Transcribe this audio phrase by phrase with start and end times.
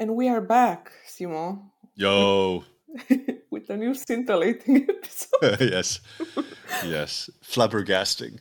[0.00, 1.60] And we are back, Simon,
[1.94, 2.64] Yo.
[3.50, 5.60] with a new scintillating episode.
[5.60, 6.00] yes.
[6.82, 7.28] Yes.
[7.44, 8.38] Flabbergasting.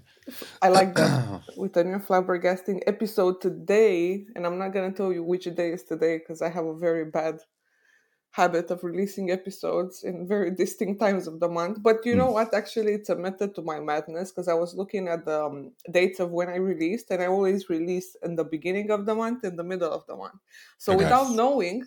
[0.61, 1.41] I like that.
[1.57, 4.25] with a new flabbergasting episode today.
[4.37, 6.77] And I'm not going to tell you which day is today because I have a
[6.77, 7.39] very bad
[8.32, 11.82] habit of releasing episodes in very distinct times of the month.
[11.82, 12.34] But you know Mm.
[12.34, 12.54] what?
[12.54, 16.20] Actually, it's a method to my madness because I was looking at the um, dates
[16.20, 19.55] of when I released, and I always release in the beginning of the month, in
[19.55, 20.39] the middle of the month.
[20.77, 21.04] So Okay.
[21.05, 21.86] without knowing,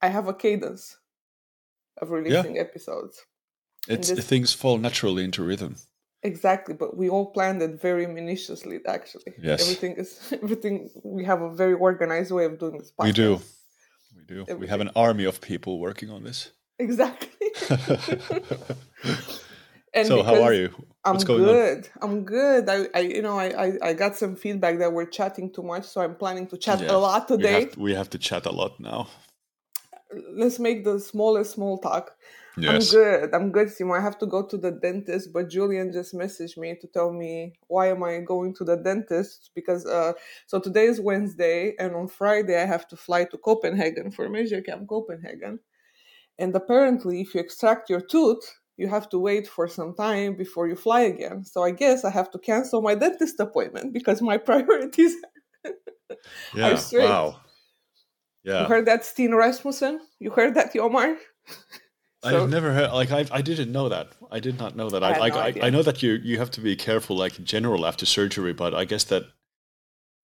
[0.00, 0.96] I have a cadence
[2.00, 3.26] of releasing episodes.
[3.88, 5.76] It's this- things fall naturally into rhythm.
[6.22, 8.80] Exactly, but we all planned it very minutiously.
[8.86, 9.60] Actually, Yes.
[9.62, 10.90] everything is everything.
[11.04, 12.90] We have a very organized way of doing this.
[12.90, 13.04] Podcast.
[13.04, 13.40] We do.
[14.18, 14.46] We do.
[14.56, 16.50] We have an army of people working on this.
[16.78, 17.28] Exactly.
[19.94, 20.70] and so how are you?
[21.04, 21.36] I'm What's on?
[21.38, 21.88] good.
[22.02, 22.68] I'm good.
[22.68, 25.84] I, I you know, I, I, I got some feedback that we're chatting too much,
[25.86, 27.60] so I'm planning to chat Yeah, a lot We today.
[27.60, 29.08] have, we have to chat a lot now.
[30.32, 32.16] Let's make the smallest small talk.
[32.66, 33.34] I'm good.
[33.34, 33.96] I'm good, Simo.
[33.96, 37.54] I have to go to the dentist, but Julian just messaged me to tell me
[37.68, 40.12] why am I going to the dentist because uh
[40.46, 44.88] so today is Wednesday and on Friday I have to fly to Copenhagen for MeasureCamp
[44.88, 45.60] Copenhagen.
[46.38, 48.44] And apparently if you extract your tooth,
[48.76, 51.44] you have to wait for some time before you fly again.
[51.44, 55.14] So I guess I have to cancel my dentist appointment because my priorities
[56.54, 56.76] Yeah.
[56.76, 57.08] straight.
[57.08, 57.40] Wow.
[58.44, 60.00] You heard that Steen Rasmussen?
[60.20, 61.16] You heard that Yomar?
[62.24, 64.08] I've never heard like I I didn't know that.
[64.30, 65.04] I did not know that.
[65.04, 65.66] I I like no I.
[65.66, 68.74] I know that you you have to be careful like in general after surgery, but
[68.74, 69.24] I guess that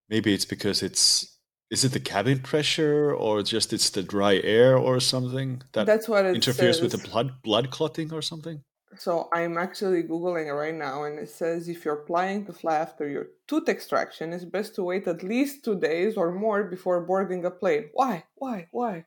[0.08, 1.38] maybe it's because it's
[1.70, 6.08] is it the cabin pressure or just it's the dry air or something that That's
[6.08, 8.62] what it interferes with the blood blood clotting or something?
[8.96, 12.76] So I'm actually googling it right now, and it says if you're planning to fly
[12.76, 17.00] after your tooth extraction, it's best to wait at least two days or more before
[17.00, 17.90] boarding a plane.
[17.92, 18.24] Why?
[18.36, 18.68] Why?
[18.70, 19.06] Why?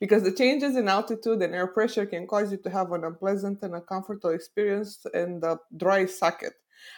[0.00, 3.62] Because the changes in altitude and air pressure can cause you to have an unpleasant
[3.62, 6.54] and uncomfortable experience in the dry socket.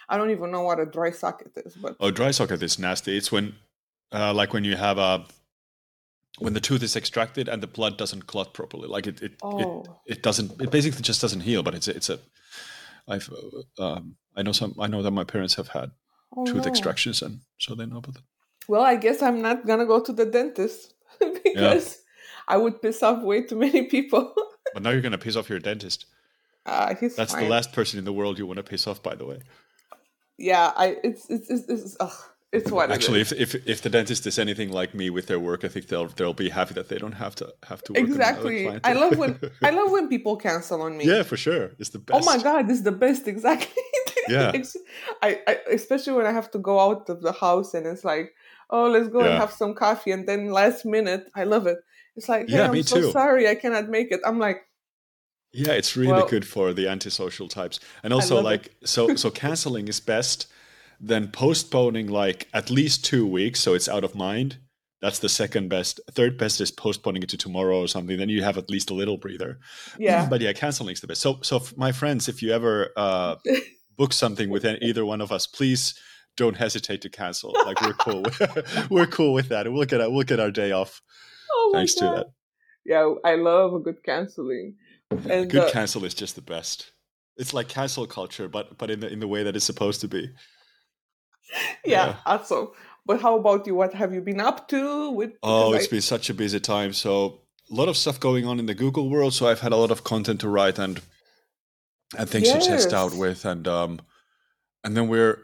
[0.08, 3.16] I don't even know what a dry socket is, but Oh, dry socket is nasty.
[3.16, 3.54] It's when
[4.12, 5.24] uh, like when you have a
[6.38, 8.88] when the tooth is extracted and the blood doesn't clot properly.
[8.88, 9.58] Like it it, oh,
[10.06, 12.18] it it doesn't it basically just doesn't heal, but it's a, it's a
[13.08, 13.28] I've
[13.78, 15.90] um, I know some I know that my parents have had
[16.36, 16.70] oh tooth no.
[16.70, 18.22] extractions and so they know about it.
[18.68, 20.94] Well, I guess I'm not gonna go to the dentist
[21.44, 21.99] because
[22.54, 24.22] I would piss off way too many people.
[24.74, 26.06] But now you're gonna piss off your dentist.
[26.64, 27.44] uh, he's That's fine.
[27.44, 29.40] the last person in the world you want to piss off, by the way.
[30.38, 32.18] yeah i it's it's it's, it's, ugh,
[32.52, 35.60] it's what Actually, if, if if the dentist is anything like me with their work,
[35.64, 38.56] I think they'll they'll be happy that they don't have to have to work exactly
[38.90, 39.32] i love when
[39.68, 42.16] i love when people cancel on me yeah, for sure, it's the best.
[42.16, 43.82] oh my god this is the best exactly
[44.28, 44.52] Yeah.
[45.26, 48.28] I, I especially when i have to go out of the house and it's like
[48.74, 51.78] oh let's go and have some coffee and then last minute i love it
[52.20, 53.10] it's like hey Yeah, i'm me so too.
[53.10, 54.58] sorry i cannot make it i'm like
[55.52, 57.80] Yeah, it's really Well- good for the antisocial types.
[58.04, 60.46] And also like so so canceling is best
[61.12, 64.58] then postponing like at least 2 weeks so it's out of mind.
[65.02, 65.98] That's the second best.
[66.18, 68.18] Third best is postponing it to tomorrow or something.
[68.18, 69.58] Then you have at least a little breather.
[69.98, 71.20] yeah But yeah, canceling is the best.
[71.22, 73.34] So so my friends, if you ever uh
[74.00, 75.94] book something with either one of us, please
[76.36, 77.50] don't hesitate to cancel.
[77.68, 78.22] Like we're cool.
[78.94, 79.62] we're cool with that.
[79.72, 80.92] We'll get a, we'll get our day off
[81.60, 82.26] oh thanks god to that.
[82.84, 84.74] yeah i love a good canceling
[85.28, 86.92] and good uh, cancel is just the best.
[87.36, 90.08] It's like cancel culture, but but in the in the way that it's supposed to
[90.08, 90.22] be.
[91.84, 92.16] yeah, Yeah.
[92.26, 92.68] awesome
[93.06, 96.00] but how about you what have you been up to with Oh, it's I- been
[96.02, 96.92] such a busy time.
[96.92, 99.32] So a lot of stuff going on in the Google world.
[99.34, 101.00] So I've had a lot of content to write and
[102.18, 104.00] and things to test out with, and um,
[104.84, 105.38] and then we're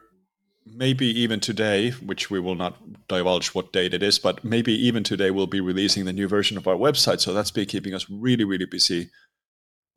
[0.67, 2.77] maybe even today, which we will not
[3.09, 6.57] divulge what date it is, but maybe even today we'll be releasing the new version
[6.57, 7.21] of our website.
[7.21, 9.11] So that's been keeping us really, really busy.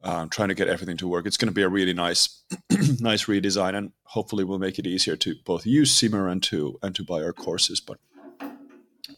[0.02, 1.26] Um, trying to get everything to work.
[1.26, 2.44] It's going to be a really nice,
[3.02, 6.96] nice redesign, and hopefully we'll make it easier to both use Simmer and to and
[6.96, 7.82] to buy our courses.
[7.82, 7.98] But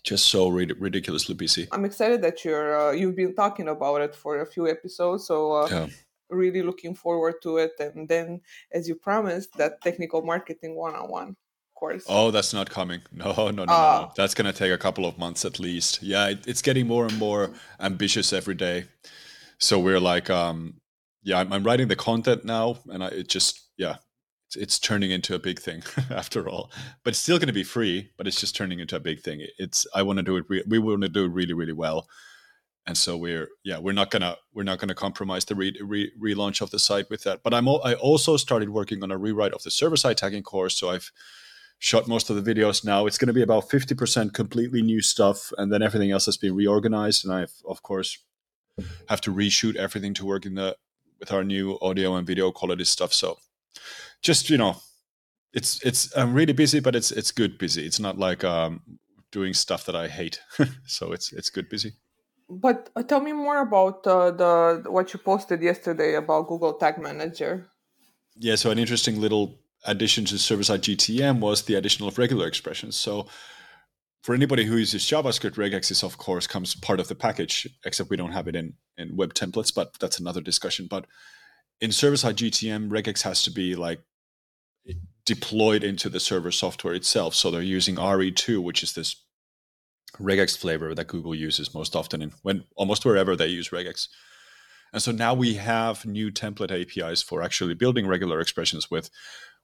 [0.03, 1.67] just so rid- ridiculously busy.
[1.71, 5.51] i'm excited that you're uh, you've been talking about it for a few episodes so
[5.51, 5.87] uh, Yeah.
[6.31, 8.41] Really looking forward to it and then
[8.71, 11.35] as you promised that technical marketing one-on-one
[11.75, 13.01] course Oh, that's not coming.
[13.11, 14.01] No, no, no, no, Ah.
[14.07, 14.11] no.
[14.15, 16.01] That's going to take a couple of months at least.
[16.03, 17.49] Yeah, it, it's getting more and more
[17.79, 18.85] ambitious every day.
[19.57, 20.75] So we're like, um,
[21.23, 23.95] yeah, I'm, I'm writing the content now, and I, it just, yeah,
[24.47, 25.81] it's, it's turning into a big thing
[26.11, 26.71] after all.
[27.03, 29.45] But it's still going to be free, but it's just turning into a big thing.
[29.57, 30.45] It's I want to do it.
[30.49, 32.07] Re- we want to do it really, really well.
[32.87, 36.61] And so we're yeah we're not gonna we're not gonna compromise the re- re- relaunch
[36.61, 37.43] of the site with that.
[37.43, 40.77] But I'm I also started working on a rewrite of the server side tagging course.
[40.79, 41.11] So I've
[41.77, 43.05] shot most of the videos now.
[43.07, 46.55] It's going to be about 50% completely new stuff, and then everything else has been
[46.55, 47.25] reorganized.
[47.25, 48.19] And i've of course,
[49.09, 50.77] have to reshoot everything to work in the
[51.19, 53.13] with our new audio and video quality stuff.
[53.13, 53.37] So,
[54.21, 54.77] just you know,
[55.53, 57.85] it's it's I'm really busy, but it's it's good busy.
[57.85, 58.81] It's not like um,
[59.31, 60.41] doing stuff that I hate.
[60.85, 61.93] so it's it's good busy.
[62.51, 66.97] But uh, tell me more about uh, the what you posted yesterday about Google Tag
[66.97, 67.69] Manager.
[68.35, 72.97] Yeah, so an interesting little addition to server-side GTM was the addition of regular expressions.
[72.97, 73.27] So
[74.21, 78.09] for anybody who uses JavaScript, regex is of course comes part of the package, except
[78.09, 80.87] we don't have it in, in web templates, but that's another discussion.
[80.89, 81.05] But
[81.79, 84.01] in server-side GTM, regex has to be like
[85.25, 87.33] deployed into the server software itself.
[87.33, 89.15] So they're using RE2, which is this
[90.19, 94.07] regex flavor that Google uses most often in when almost wherever they use regex.
[94.93, 99.09] And so now we have new template APIs for actually building regular expressions with,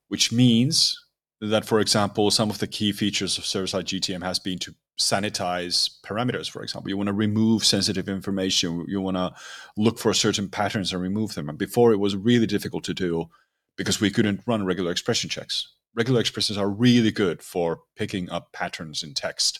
[0.07, 0.97] which means
[1.41, 5.89] that, for example, some of the key features of server-side GTM has been to sanitize
[6.03, 6.89] parameters, for example.
[6.89, 8.85] You want to remove sensitive information.
[8.87, 9.33] You want to
[9.75, 11.49] look for certain patterns and remove them.
[11.49, 13.29] And before it was really difficult to do
[13.75, 15.71] because we couldn't run regular expression checks.
[15.93, 19.59] Regular expressions are really good for picking up patterns in text.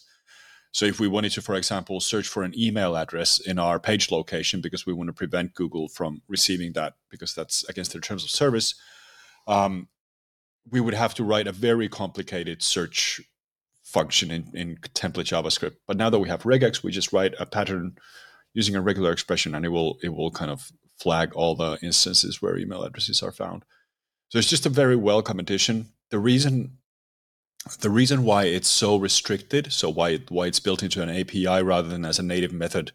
[0.72, 4.12] So if we wanted to, for example, search for an email address in our page
[4.12, 8.24] location because we want to prevent Google from receiving that because that's against their terms
[8.24, 8.76] of service,
[9.48, 9.88] um,
[10.70, 13.22] we would have to write a very complicated search
[13.84, 15.78] function in, in template JavaScript.
[15.88, 17.98] But now that we have regex, we just write a pattern
[18.54, 22.42] using a regular expression, and it will it will kind of flag all the instances
[22.42, 23.64] where email addresses are found.
[24.30, 25.90] So it's just a very welcome addition.
[26.10, 26.77] The reason
[27.82, 31.90] the reason why it's so restricted, so why why it's built into an API rather
[31.90, 32.92] than as a native method,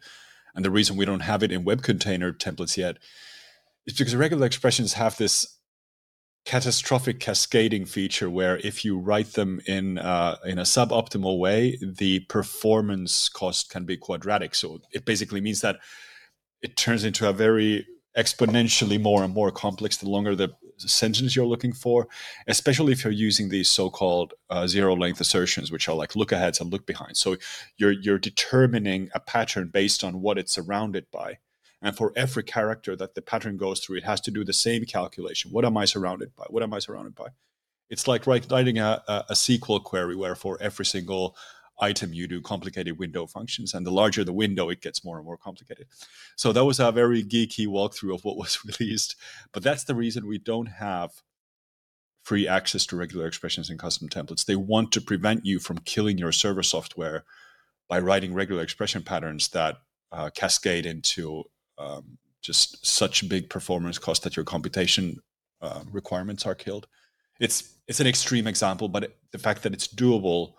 [0.55, 2.97] and the reason we don't have it in web container templates yet,
[3.85, 5.59] is because regular expressions have this
[6.45, 12.21] catastrophic cascading feature where if you write them in uh, in a suboptimal way, the
[12.21, 14.55] performance cost can be quadratic.
[14.55, 15.77] So it basically means that
[16.61, 17.85] it turns into a very
[18.17, 20.49] exponentially more and more complex the longer the
[20.89, 22.07] sentence you're looking for,
[22.47, 26.71] especially if you're using these so-called uh, zero-length assertions, which are like look aheads and
[26.71, 27.17] look behind.
[27.17, 27.37] So
[27.77, 31.39] you're you're determining a pattern based on what it's surrounded by.
[31.81, 34.85] And for every character that the pattern goes through, it has to do the same
[34.85, 35.51] calculation.
[35.51, 36.45] What am I surrounded by?
[36.49, 37.27] What am I surrounded by?
[37.89, 41.35] It's like writing a, a, a SQL query where for every single
[41.83, 45.25] item you do complicated window functions and the larger the window it gets more and
[45.25, 45.87] more complicated
[46.35, 49.15] so that was a very geeky walkthrough of what was released
[49.51, 51.11] but that's the reason we don't have
[52.23, 56.17] free access to regular expressions and custom templates they want to prevent you from killing
[56.17, 57.25] your server software
[57.89, 59.77] by writing regular expression patterns that
[60.11, 61.43] uh, cascade into
[61.77, 65.17] um, just such big performance cost that your computation
[65.61, 66.87] uh, requirements are killed.
[67.39, 70.53] It's it's an extreme example, but it, the fact that it's doable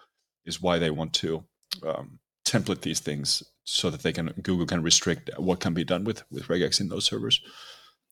[0.44, 1.44] is why they want to
[1.86, 6.04] um, template these things so that they can Google can restrict what can be done
[6.04, 7.40] with with regex in those servers.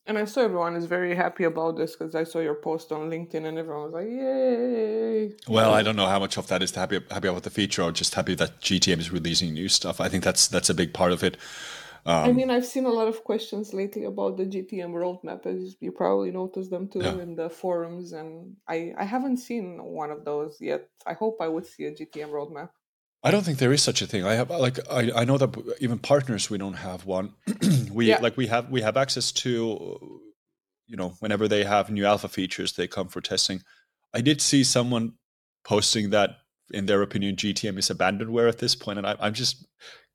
[0.04, 3.08] And I saw everyone is very happy about this because I saw your post on
[3.08, 6.72] LinkedIn and everyone was like, "Yay!" Well, I don't know how much of that is
[6.72, 10.00] to happy happy about the feature or just happy that GTM is releasing new stuff.
[10.00, 11.36] I think that's that's a big part of it.
[12.04, 15.76] Um, I mean, I've seen a lot of questions lately about the GTM roadmap, as
[15.80, 17.12] you probably noticed them too yeah.
[17.14, 20.88] in the forums, and I, I haven't seen one of those yet.
[21.06, 22.70] I hope I would see a GTM roadmap.
[23.22, 24.24] I don't think there is such a thing.
[24.24, 27.34] I have like I, I know that even partners we don't have one.
[27.92, 28.18] we yeah.
[28.20, 30.20] like we have we have access to
[30.88, 33.62] you know whenever they have new alpha features they come for testing.
[34.12, 35.14] I did see someone
[35.64, 36.38] posting that
[36.72, 39.66] in their opinion GTM is abandonware at this point, and I, I'm just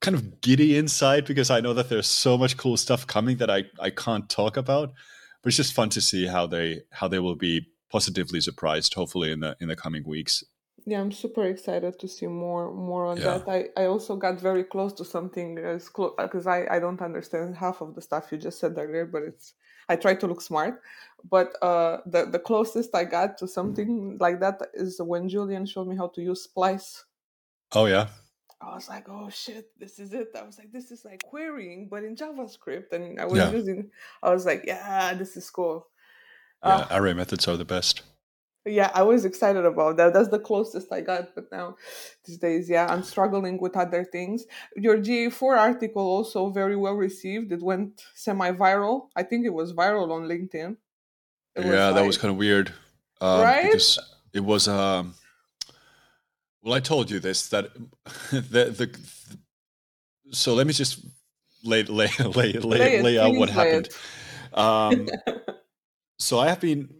[0.01, 3.49] kind of giddy inside because I know that there's so much cool stuff coming that
[3.49, 4.93] I, I can't talk about.
[5.41, 9.31] But it's just fun to see how they how they will be positively surprised, hopefully
[9.31, 10.43] in the in the coming weeks.
[10.85, 13.39] Yeah, I'm super excited to see more more on yeah.
[13.39, 13.47] that.
[13.47, 17.55] I, I also got very close to something as close because I, I don't understand
[17.55, 19.53] half of the stuff you just said earlier, but it's
[19.89, 20.81] I try to look smart.
[21.29, 25.87] But uh, the the closest I got to something like that is when Julian showed
[25.87, 27.05] me how to use Splice.
[27.73, 28.07] Oh yeah.
[28.59, 30.29] I was like, oh shit, this is it.
[30.35, 32.91] I was like, this is like querying, but in JavaScript.
[32.91, 33.51] And I was yeah.
[33.51, 33.91] using,
[34.23, 35.87] I was like, yeah, this is cool.
[36.65, 38.01] Yeah, uh, array methods are the best.
[38.67, 40.13] Yeah, I was excited about that.
[40.13, 41.33] That's the closest I got.
[41.35, 41.75] But now,
[42.25, 44.45] these days, yeah, I'm struggling with other things.
[44.75, 47.51] Your GA4 article also very well received.
[47.51, 49.09] It went semi viral.
[49.15, 50.77] I think it was viral on LinkedIn.
[51.55, 52.73] It yeah, was that was kind of weird.
[53.21, 53.71] Um, right?
[53.71, 53.99] Because
[54.33, 54.67] it was.
[54.67, 55.15] Um,
[56.61, 57.73] well, I told you this that
[58.31, 58.99] the, the, the
[60.31, 61.05] so let me just
[61.63, 63.89] lay lay lay lay, lay, lay out what happened.
[64.53, 65.07] Um,
[66.19, 66.96] so I have been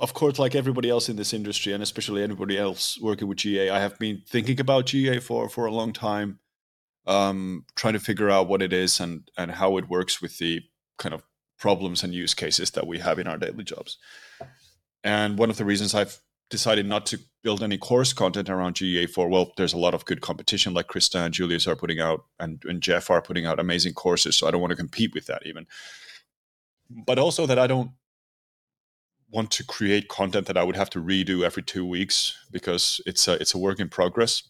[0.00, 3.70] of course, like everybody else in this industry, and especially anybody else working with GA,
[3.70, 6.40] I have been thinking about GA for for a long time,
[7.06, 10.62] um, trying to figure out what it is and and how it works with the
[10.98, 11.22] kind of
[11.58, 13.98] problems and use cases that we have in our daily jobs.
[15.02, 19.28] And one of the reasons I've decided not to build any course content around GA4,
[19.28, 22.62] well, there's a lot of good competition, like Krista and Julius are putting out, and,
[22.64, 24.36] and Jeff are putting out amazing courses.
[24.36, 25.66] So I don't want to compete with that even.
[26.90, 27.90] But also that I don't
[29.30, 33.28] want to create content that I would have to redo every two weeks because it's
[33.28, 34.42] a it's a work in progress.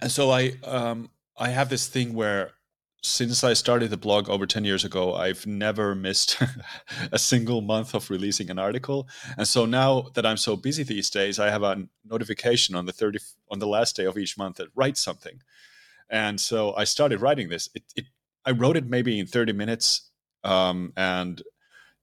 [0.00, 2.52] And so I um, I have this thing where
[3.04, 6.40] since I started the blog over 10 years ago, I've never missed
[7.12, 9.08] a single month of releasing an article.
[9.36, 12.92] And so now that I'm so busy these days, I have a notification on the
[12.92, 13.18] 30
[13.50, 15.40] on the last day of each month that write something.
[16.10, 17.68] And so I started writing this.
[17.74, 18.04] It, it
[18.44, 20.10] I wrote it maybe in 30 minutes
[20.44, 21.42] um, and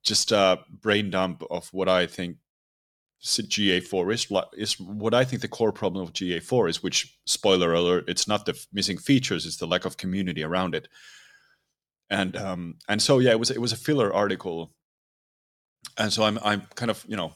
[0.04, 2.38] just a brain dump of what I think
[3.22, 8.06] GA4 is, is what I think the core problem of GA4 is, which, spoiler alert,
[8.08, 10.88] it's not the missing features, it's the lack of community around it.
[12.10, 14.74] And um, and so yeah, it was it was a filler article,
[15.96, 17.36] and so I'm I'm kind of you know,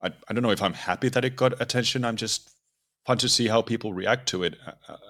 [0.00, 2.04] I I don't know if I'm happy that it got attention.
[2.04, 2.48] I'm just
[3.04, 4.54] fun to see how people react to it,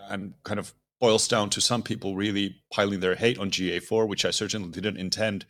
[0.09, 4.25] and kind of boils down to some people really piling their hate on GA4, which
[4.25, 5.45] I certainly didn't intend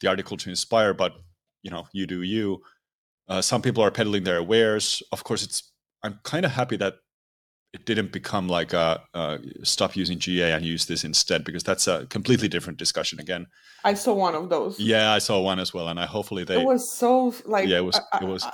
[0.00, 1.12] the article to inspire, but
[1.62, 2.62] you know, you do you
[3.28, 5.02] uh, some people are peddling their wares.
[5.12, 5.70] Of course, it's
[6.02, 6.96] I'm kind of happy that
[7.72, 11.86] it didn't become like a, a, stop using GA and use this instead because that's
[11.86, 13.46] a completely different discussion again.
[13.84, 14.80] I saw one of those.
[14.80, 16.60] Yeah, I saw one as well, and I hopefully they.
[16.60, 17.68] It was so like.
[17.68, 18.00] Yeah, it was.
[18.12, 18.44] I, it was.
[18.44, 18.52] I,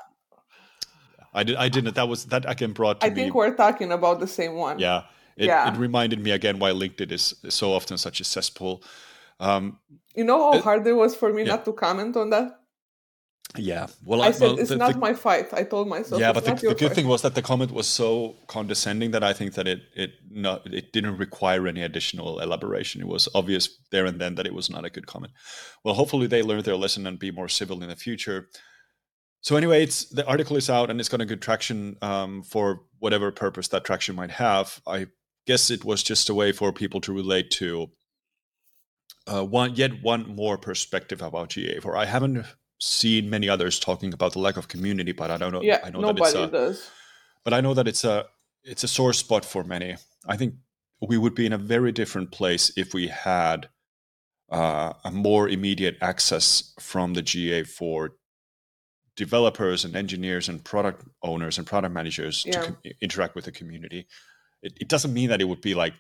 [1.32, 1.56] I, did.
[1.56, 1.94] I didn't.
[1.94, 3.02] That was that again brought.
[3.02, 4.78] I think we're talking about the same one.
[4.78, 5.04] Yeah.
[5.36, 5.72] It, yeah.
[5.72, 8.82] it reminded me again why LinkedIn is so often such a cesspool.
[9.38, 9.78] Um,
[10.14, 11.48] you know how it, hard it was for me yeah.
[11.48, 12.60] not to comment on that?
[13.58, 13.86] Yeah.
[14.04, 15.52] Well i, said well, it's the, not the, my fight.
[15.52, 18.34] I told myself yeah but the, the good thing was that the comment was so
[18.48, 23.00] condescending that i think that it it not it didn't require any additional elaboration.
[23.00, 25.32] It was obvious there and then that it was not a good comment.
[25.84, 28.48] Well hopefully they learned their lesson and be more civil in the future.
[29.40, 32.82] So anyway it's the article is out and it's got a good traction um, for
[32.98, 34.80] whatever purpose that traction might have.
[34.86, 35.06] I
[35.46, 37.90] guess it was just a way for people to relate to
[39.26, 41.96] uh, one yet one more perspective about GA4.
[41.96, 42.44] I haven't
[42.80, 45.62] seen many others talking about the lack of community, but I don't know.
[45.62, 46.90] Yeah, I know nobody that it's a, does.
[47.44, 48.26] But I know that it's a
[48.64, 49.96] it's a sore spot for many.
[50.26, 50.54] I think
[51.00, 53.68] we would be in a very different place if we had
[54.50, 58.10] uh, a more immediate access from the GA4
[59.16, 62.52] developers and engineers and product owners and product managers yeah.
[62.52, 64.06] to com- interact with the community.
[64.62, 65.94] It, it doesn't mean that it would be like,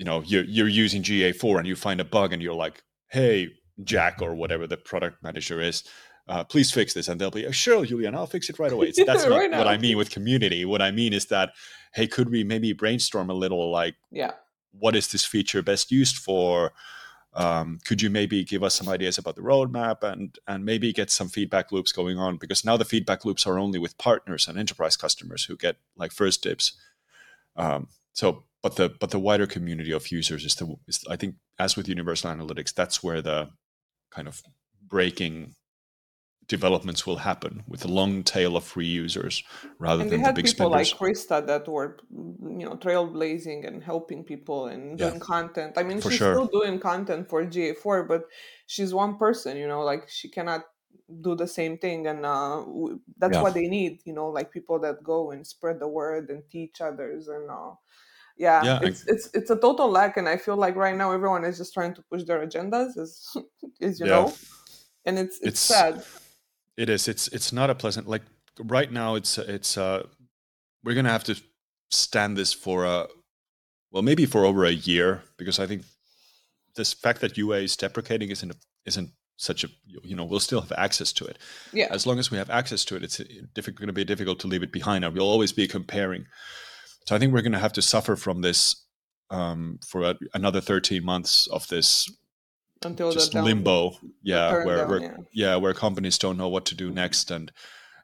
[0.00, 3.50] you know, you're you're using GA4 and you find a bug and you're like, hey,
[3.84, 5.84] Jack or whatever the product manager is,
[6.26, 7.06] uh, please fix this.
[7.06, 8.92] And they'll be, oh, sure, Julian, I'll fix it right away.
[8.96, 10.64] That's right not what I mean with community.
[10.64, 11.50] What I mean is that,
[11.92, 14.30] hey, could we maybe brainstorm a little like, yeah,
[14.72, 16.72] what is this feature best used for?
[17.34, 21.10] Um, could you maybe give us some ideas about the roadmap and and maybe get
[21.10, 24.58] some feedback loops going on because now the feedback loops are only with partners and
[24.58, 26.72] enterprise customers who get like first dibs.
[27.54, 31.36] Um, so, but the but the wider community of users is the is I think
[31.58, 33.48] as with Universal Analytics, that's where the
[34.10, 34.42] kind of
[34.86, 35.54] breaking
[36.50, 39.44] developments will happen with a long tail of free users
[39.78, 40.92] rather and than the big people spenders.
[40.92, 45.78] like Krista that were, you know, trailblazing and helping people and doing yeah, content.
[45.78, 46.34] I mean, she's sure.
[46.34, 48.24] still doing content for GA4, but
[48.66, 49.56] she's one person.
[49.56, 50.64] You know, like she cannot
[51.22, 52.64] do the same thing, and uh,
[53.16, 53.42] that's yeah.
[53.42, 54.00] what they need.
[54.04, 57.48] You know, like people that go and spread the word and teach others and.
[57.48, 57.74] Uh,
[58.40, 61.12] yeah, yeah it's I, it's it's a total lack and i feel like right now
[61.12, 63.36] everyone is just trying to push their agendas is
[63.80, 64.12] is you yeah.
[64.12, 64.34] know
[65.06, 66.02] and it's, it's, it's sad.
[66.76, 68.22] It is it's it's not a pleasant like
[68.58, 70.06] right now it's it's uh
[70.82, 71.36] we're gonna have to
[71.90, 73.06] stand this for a
[73.90, 75.82] well maybe for over a year because i think
[76.76, 78.54] this fact that ua is deprecating isn't
[78.86, 79.68] isn't such a
[80.02, 81.38] you know we'll still have access to it.
[81.72, 81.88] Yeah.
[81.90, 84.62] As long as we have access to it it's going to be difficult to leave
[84.62, 86.26] it behind and we'll always be comparing
[87.06, 88.84] so I think we're going to have to suffer from this
[89.30, 92.10] um, for a, another 13 months of this
[92.84, 93.92] until just down, limbo.
[94.22, 95.16] Yeah, where, down, yeah.
[95.32, 97.52] yeah, where companies don't know what to do next, and,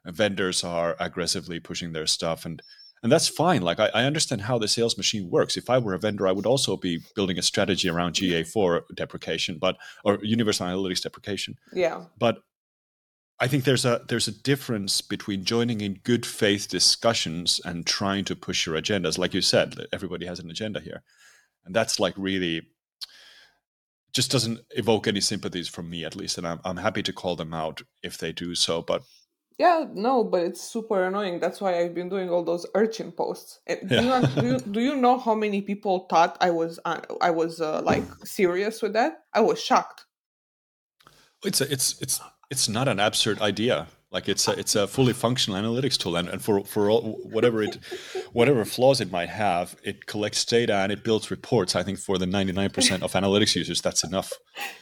[0.05, 2.61] and vendors are aggressively pushing their stuff, and
[3.03, 3.61] and that's fine.
[3.61, 5.55] Like I, I, understand how the sales machine works.
[5.55, 9.59] If I were a vendor, I would also be building a strategy around GA4 deprecation,
[9.59, 11.55] but or Universal Analytics deprecation.
[11.73, 12.05] Yeah.
[12.17, 12.39] But
[13.39, 18.25] I think there's a there's a difference between joining in good faith discussions and trying
[18.25, 19.17] to push your agendas.
[19.17, 21.03] Like you said, everybody has an agenda here,
[21.65, 22.63] and that's like really
[24.13, 27.35] just doesn't evoke any sympathies from me at least and I'm, I'm happy to call
[27.35, 29.03] them out if they do so but
[29.59, 31.39] yeah no but it's super annoying.
[31.39, 33.59] That's why i've been doing all those urchin posts.
[33.67, 34.21] Do, Yeah.
[34.21, 37.61] you, do, you, do you know how many people thought i was uh, i was
[37.61, 39.19] uh, like serious with that?
[39.33, 40.05] I was shocked.
[41.45, 43.87] It's a, it's it's it's not an absurd idea.
[44.09, 47.61] Like it's a it's a fully functional analytics tool and, and for for all, whatever
[47.61, 47.77] it
[48.31, 51.75] whatever flaws it might have it collects data and it builds reports.
[51.75, 54.31] I think for the 99% of analytics users that's enough.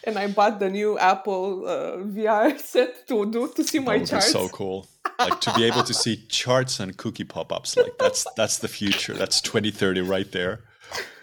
[0.03, 3.99] And i bought the new apple uh, vr set to do to see that my
[4.03, 4.87] charts so cool.
[5.17, 7.77] Like to be able to see charts and cookie pop-ups.
[7.77, 9.15] Like that's that's the future.
[9.15, 10.61] That's 2030 right there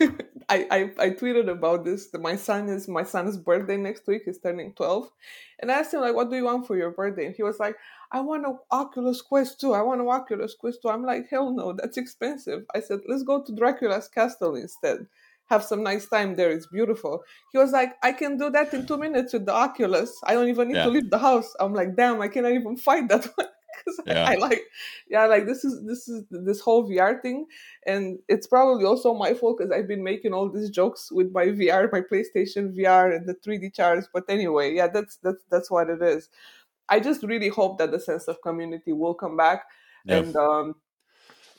[0.48, 2.08] I, I I tweeted about this.
[2.10, 4.22] that My son is my son's birthday next week.
[4.24, 5.10] He's turning twelve,
[5.60, 7.58] and I asked him like, "What do you want for your birthday?" And he was
[7.60, 7.76] like,
[8.10, 9.72] "I want an Oculus Quest 2.
[9.72, 10.88] I want an Oculus Quest 2.
[10.88, 15.06] I'm like, "Hell no, that's expensive." I said, "Let's go to Dracula's castle instead.
[15.46, 16.50] Have some nice time there.
[16.50, 20.18] It's beautiful." He was like, "I can do that in two minutes with the Oculus.
[20.24, 20.84] I don't even need Yeah.
[20.84, 23.48] to leave the house." I'm like, "Damn, I cannot even find that one."
[23.84, 24.24] 'Cause I- Yeah.
[24.26, 24.62] I like,
[25.08, 27.46] yeah, like this is this is this whole VR thing
[27.86, 31.46] and it's probably also my fault because I've been making all these jokes with my
[31.46, 34.08] VR, my PlayStation VR, and the 3D charts.
[34.12, 36.28] But anyway, yeah, that's that's that's what it is.
[36.88, 39.64] I just really hope that the sense of community will come back,
[40.08, 40.76] and um,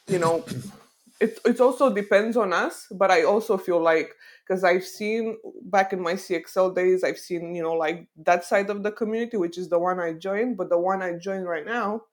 [0.08, 0.44] you know,
[1.20, 2.88] it it also depends on us.
[2.92, 7.56] But I also feel like because I've seen back in my CXL days, I've seen
[7.56, 10.70] you know like that side of the community, which is the one I joined, but
[10.70, 12.04] the one I joined right now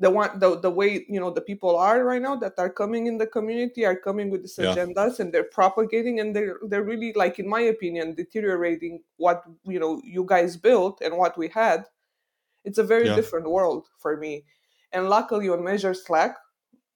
[0.00, 3.06] the one the, the way you know the people are right now that are coming
[3.06, 4.74] in the community are coming with these Yeah.
[4.74, 9.78] agendas and they're propagating and they're they're really like in my opinion deteriorating what you
[9.80, 11.84] know you guys built and what we had
[12.64, 13.16] it's a very Yeah.
[13.16, 14.44] different world for me
[14.92, 16.36] and luckily on measure slack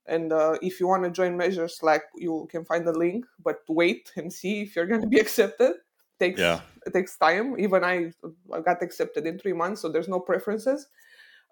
[0.06, 3.58] and uh, if you want to join measure slack you can find the link but
[3.68, 5.74] wait and see if you're going to be accepted
[6.18, 6.60] takes Yeah.
[6.86, 8.12] it takes time even i
[8.52, 10.88] I got accepted in three months so there's no preferences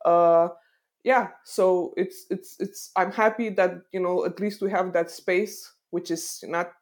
[0.04, 0.48] uh
[1.04, 5.10] yeah so it's it's it's i'm happy that you know at least we have that
[5.10, 6.72] space which is not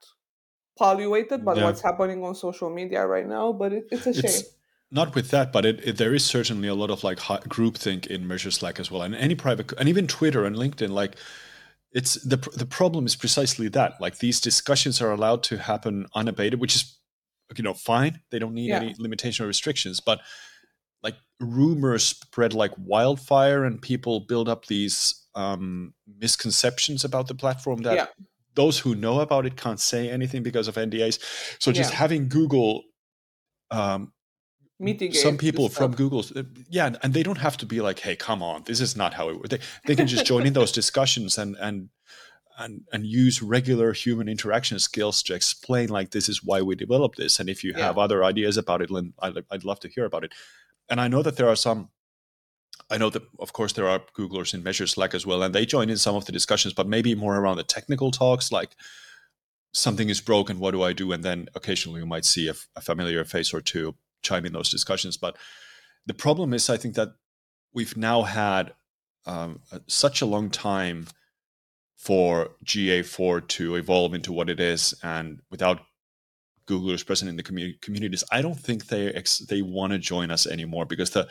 [0.76, 1.64] polluted by Yeah.
[1.64, 4.54] what's happening on social media right now but it, it's a shame it's
[4.90, 8.06] not with that, but it, it there is certainly a lot of like hi- groupthink
[8.06, 10.88] in Measure Slack as well, and any private and even Twitter and LinkedIn.
[10.88, 11.16] Like,
[11.92, 14.00] it's the the problem is precisely that.
[14.00, 16.98] Like these discussions are allowed to happen unabated, which is
[17.56, 18.20] you know fine.
[18.30, 18.76] They don't need Yeah.
[18.82, 20.20] any limitation or restrictions, but
[21.02, 27.82] like rumors spread like wildfire, and people build up these um, misconceptions about the platform
[27.82, 28.06] that Yeah.
[28.54, 31.18] those who know about it can't say anything because of NDAs.
[31.60, 31.96] So just Yeah.
[31.98, 32.82] having Google
[33.70, 34.12] um,
[34.78, 35.94] mitigate some people from.
[35.94, 38.96] Google, uh, yeah, and they don't have to be like, "Hey, come on, this is
[38.96, 41.90] not how it works." They, they can just join in those discussions and and
[42.58, 47.18] and and use regular human interaction skills to explain like this is why we developed
[47.18, 47.86] this, and if you Yeah.
[47.86, 50.32] have other ideas about it, Lynn, I'd, I'd love to hear about it.
[50.88, 51.90] And I know that there are some.
[52.90, 55.66] I know that, of course, there are Googlers in Measure Slack as well, and they
[55.66, 58.76] join in some of the discussions, but maybe more around the technical talks, like
[59.72, 61.12] something is broken, what do I do?
[61.12, 64.70] And then occasionally you might see a, a familiar face or two chime in those
[64.70, 65.16] discussions.
[65.16, 65.36] But
[66.06, 67.10] the problem is, I think that
[67.74, 68.72] we've now had
[69.26, 71.06] um, such a long time
[71.96, 75.80] for GA4 to evolve into what it is, and without
[76.68, 80.30] Googlers present in the commu- communities, I don't think they ex- they want to join
[80.30, 81.28] us anymore because the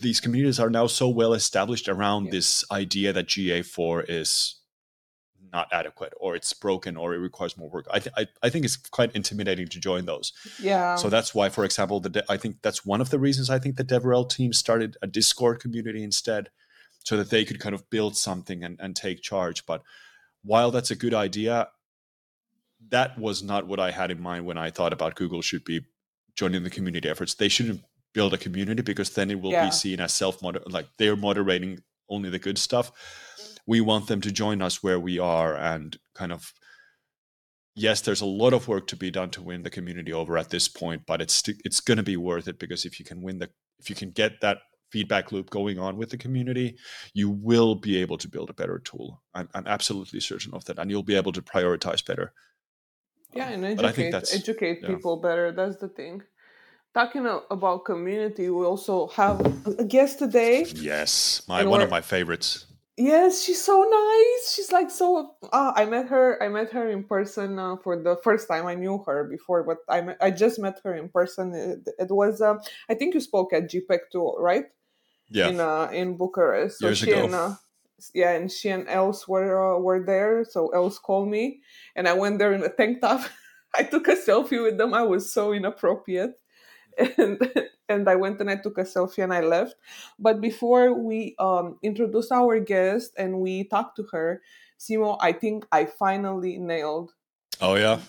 [0.00, 2.30] these communities are now so well established around Yeah.
[2.32, 4.56] this idea that GA4 is
[5.52, 7.86] not adequate or it's broken or it requires more work.
[7.90, 10.32] I, th- I, I think it's quite intimidating to join those.
[10.60, 13.48] yeah So that's why, for example, the de- I think that's one of the reasons
[13.50, 16.50] I think the DevRel team started a Discord community instead,
[17.04, 19.64] so that they could kind of build something and, and take charge.
[19.64, 19.82] But
[20.42, 21.68] while that's a good idea,
[22.90, 25.82] that was not what I had in mind when I thought about Google should be
[26.34, 27.34] joining the community efforts.
[27.34, 27.82] They shouldn't
[28.12, 29.66] build a community because then it will Yeah.
[29.66, 32.90] be seen as self like they're moderating only the good stuff.
[33.66, 36.52] We want them to join us where we are and kind of
[37.74, 40.50] yes, there's a lot of work to be done to win the community over at
[40.50, 43.38] this point, but it's it's going to be worth it because if you can win
[43.38, 44.58] the if you can get that
[44.90, 46.76] feedback loop going on with the community,
[47.12, 49.20] you will be able to build a better tool.
[49.34, 52.32] I'm, I'm absolutely certain of that, and you'll be able to prioritize better.
[53.34, 54.88] yeah and Um, think educate educate yeah.
[54.88, 56.22] people better that's the thing
[56.94, 59.40] talking about community we also have
[59.82, 62.66] a guest today yes, my one of my favorites.
[62.98, 64.54] Yes, she's so nice.
[64.54, 65.34] She's like so.
[65.52, 66.42] Uh, I met her.
[66.42, 68.66] I met her in person uh, for the first time.
[68.66, 71.52] I knew her before, but I met, I just met her in person.
[71.54, 72.40] It, it was.
[72.40, 74.64] Um, I think you spoke at GPEC too, right?
[75.28, 76.78] Yeah, In uh, in Bucharest.
[76.78, 77.24] So Years she ago.
[77.24, 77.54] and uh,
[78.14, 80.44] yeah, and she and Els were uh, were there.
[80.48, 81.60] So Els called me,
[81.96, 83.20] and I went there in a tank top.
[83.76, 84.94] I took a selfie with them.
[84.94, 86.32] I was so inappropriate.
[87.18, 87.40] And
[87.88, 89.76] and I went and I took a selfie and I left.
[90.18, 94.42] But before we um, introduced our guest and we talked to her,
[94.78, 97.12] Simo, I think I finally nailed.
[97.60, 98.00] Oh yeah,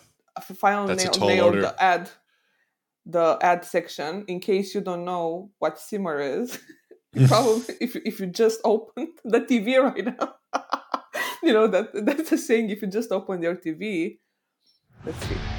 [0.42, 2.10] finally nailed, nailed the ad,
[3.06, 4.26] the ad section.
[4.28, 6.60] In case you don't know what Simmer is,
[7.28, 10.36] probably if if you just opened the TV right now,
[11.44, 12.70] you know that that's a saying.
[12.70, 14.18] If you just open your TV,
[15.06, 15.57] let's see.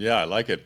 [0.00, 0.64] Yeah, I like it.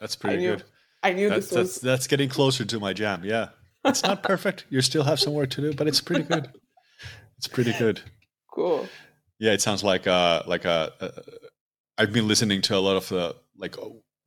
[0.00, 0.64] That's pretty I knew, good.
[1.02, 1.68] I knew that's, this was.
[1.74, 3.24] That's, that's getting closer to my jam.
[3.24, 3.50] Yeah,
[3.84, 4.66] it's not perfect.
[4.70, 6.50] You still have some work to do, but it's pretty good.
[7.38, 8.00] It's pretty good.
[8.52, 8.88] Cool.
[9.38, 10.92] Yeah, it sounds like uh like a.
[11.00, 11.10] Uh,
[11.98, 13.76] I've been listening to a lot of the like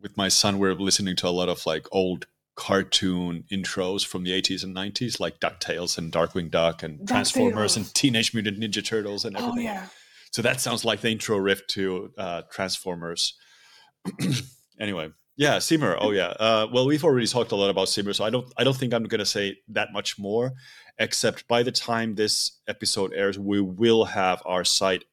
[0.02, 0.60] with my son.
[0.60, 5.20] We're listening to a lot of like old cartoon intros from the 80s and 90s,
[5.20, 9.68] like Ducktales and Darkwing Duck and Transformers and Teenage Mutant Ninja Turtles and oh, everything.
[9.68, 9.88] Oh yeah.
[10.32, 13.36] So that sounds like the intro riff to uh, Transformers.
[14.80, 15.98] anyway, yeah, Simmer.
[16.00, 16.28] Oh yeah.
[16.28, 18.94] Uh, well, we've already talked a lot about Simmer, so I don't I don't think
[18.94, 20.54] I'm going to say that much more.
[20.98, 25.04] Except by the time this episode airs, we will have our site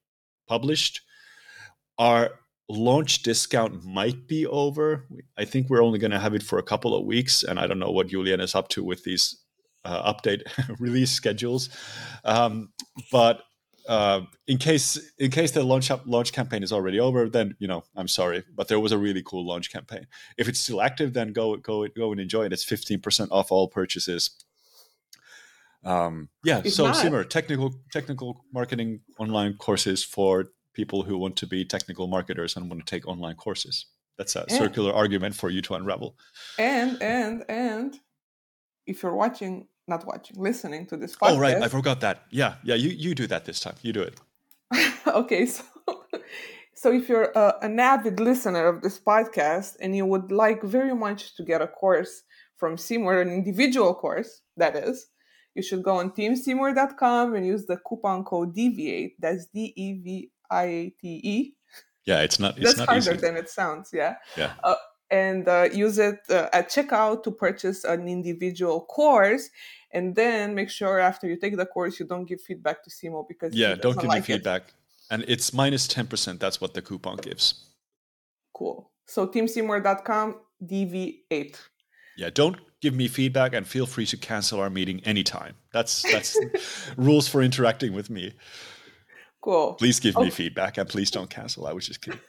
[0.47, 1.01] published.
[1.99, 2.31] Our
[2.69, 5.09] launch discount might be over.
[5.37, 7.67] I think we're only going to have it for a couple of weeks, and I
[7.67, 9.43] don't know what Julian is up to with these
[9.85, 10.43] uh, update
[10.79, 11.69] release schedules.
[12.25, 12.71] Um,
[13.11, 13.43] but
[13.89, 17.67] uh, in case in case the launch up launch campaign is already over, then you
[17.67, 20.07] know I'm sorry, but there was a really cool launch campaign.
[20.37, 22.53] If it's still active, then go go go and enjoy it.
[22.53, 24.31] It's 15% off all purchases.
[25.85, 26.97] Um, yeah, it's so not.
[26.97, 32.71] Simmer, technical technical marketing online courses for people who want to be technical marketers and
[32.71, 33.87] want to take online courses.
[34.17, 36.17] That's a and, circular argument for you to unravel.
[36.59, 37.97] And and and
[38.87, 41.31] if you're watching not watching, listening to this podcast.
[41.31, 41.63] Oh, right.
[41.63, 42.25] I forgot that.
[42.31, 42.55] Yeah.
[42.63, 42.75] Yeah.
[42.77, 43.75] You, you do that this time.
[43.83, 44.21] You do it.
[45.07, 45.47] okay.
[45.47, 45.65] So,
[46.75, 50.95] so if you're uh, an avid listener of this podcast and you would like very
[50.95, 52.23] much to get a course
[52.57, 55.07] from Simmer, an individual course, that is,
[55.55, 59.17] you should go on teamsimmer.com and use the coupon code DEVIATE.
[59.19, 61.55] That's D E V I A T E.
[62.07, 62.57] Yeah, it's not.
[62.57, 63.21] It's That's not harder easy.
[63.21, 63.91] than it sounds.
[63.93, 64.17] Yeah.
[64.37, 64.53] Yeah.
[64.65, 64.75] Uh,
[65.13, 69.51] and uh, use it uh, at checkout to purchase an individual course
[69.93, 73.29] and then make sure after you take the course you don't give feedback to simo
[73.29, 74.63] because yeah don't give like me feedback.
[74.63, 74.75] It.
[75.11, 77.67] and it's minus 10% that's what the coupon gives.
[78.55, 78.91] Cool.
[79.07, 81.57] So teamsimmer.com dv8
[82.17, 85.55] yeah don't give me feedback and feel free to cancel our meeting anytime.
[85.73, 86.39] That's that's
[86.97, 88.33] rules for interacting with me.
[89.43, 89.75] Cool.
[89.75, 90.25] Please give okay.
[90.25, 92.21] me feedback and please don't cancel i was just kidding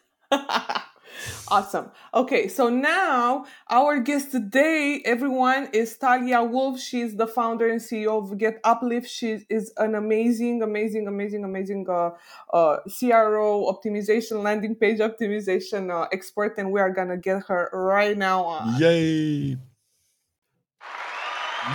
[1.47, 1.91] Awesome.
[2.13, 6.79] Okay, so now our guest today, everyone, is Talia Wolf.
[6.79, 9.09] She's the founder and CEO of Get Uplift.
[9.09, 12.11] She is an amazing, amazing, amazing, amazing uh,
[12.53, 18.17] uh, CRO optimization, landing page optimization uh, expert, and we are gonna get her right
[18.17, 18.79] now on.
[18.79, 19.57] Yay!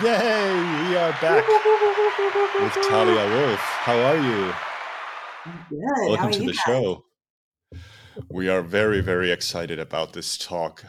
[0.03, 0.55] Yay!
[0.89, 3.61] We are back with Talia Wolf.
[3.61, 4.53] How are you?
[5.71, 6.09] Good.
[6.09, 6.57] Welcome to the guys?
[6.57, 7.05] show.
[8.31, 10.85] We are very, very excited about this talk.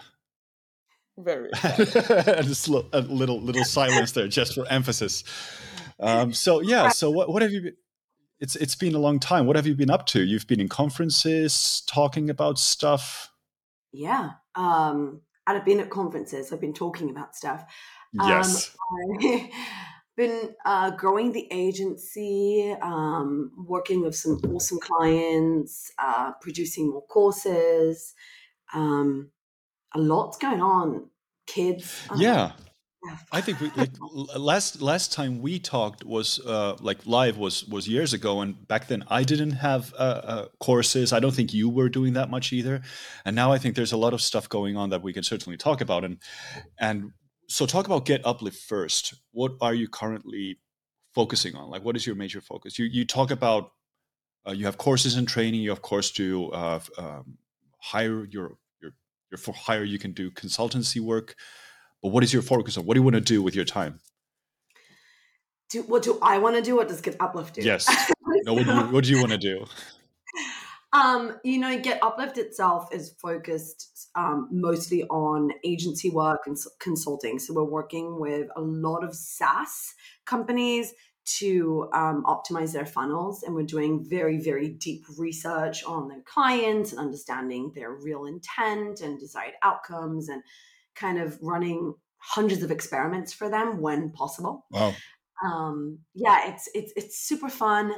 [1.18, 1.50] Very.
[1.64, 5.24] and just a little little silence there, just for emphasis.
[6.00, 7.76] Um, so yeah, so what what have you been?
[8.40, 9.46] It's it's been a long time.
[9.46, 10.22] What have you been up to?
[10.22, 13.32] You've been in conferences, talking about stuff.
[13.92, 16.54] Yeah, um, I've been at conferences.
[16.54, 17.66] I've been talking about stuff.
[18.14, 18.76] Yes.
[19.22, 19.50] Um,
[20.20, 28.14] been uh, growing the agency, um, working with some awesome clients, uh, producing more courses.
[28.74, 29.32] Um,
[29.96, 31.10] a lot's going on.
[31.48, 32.06] Kids.
[32.18, 32.52] Yeah.
[33.32, 33.92] I think we, like
[34.38, 38.88] last last time we talked was uh, like live was was years ago, and back
[38.88, 41.14] then I didn't have uh, uh, courses.
[41.14, 42.82] I don't think you were doing that much either,
[43.24, 45.56] and now I think there's a lot of stuff going on that we can certainly
[45.56, 46.04] talk about.
[46.04, 46.18] And
[46.78, 47.14] and
[47.50, 49.16] so talk about get uplift first.
[49.32, 50.60] What are you currently
[51.14, 51.70] focusing on?
[51.70, 52.80] Like what is your major focus?
[52.80, 53.72] You you talk about
[54.48, 55.62] uh, you have courses and training.
[55.62, 57.38] You of course to uh, um,
[57.80, 58.92] hire your your
[59.32, 61.36] your for hire you can do consultancy work.
[62.02, 62.86] But what is your focus on?
[62.86, 64.00] What do you want to do with your time?
[65.70, 67.62] Do what do i want to do what does get uplift do?
[67.62, 67.88] Yes.
[68.46, 69.66] No what do you, what do you want to do
[70.92, 77.38] um, you know, Get Uplift itself is focused um, mostly on agency work and consulting.
[77.38, 79.94] So we're working with a lot of SaaS
[80.26, 80.94] companies
[81.38, 86.92] to um, optimize their funnels, and we're doing very, very deep research on their clients
[86.92, 90.42] and understanding their real intent and desired outcomes, and
[90.96, 94.66] kind of running hundreds of experiments for them when possible.
[94.72, 94.96] Wow.
[95.46, 97.94] Um, yeah, it's it's it's super fun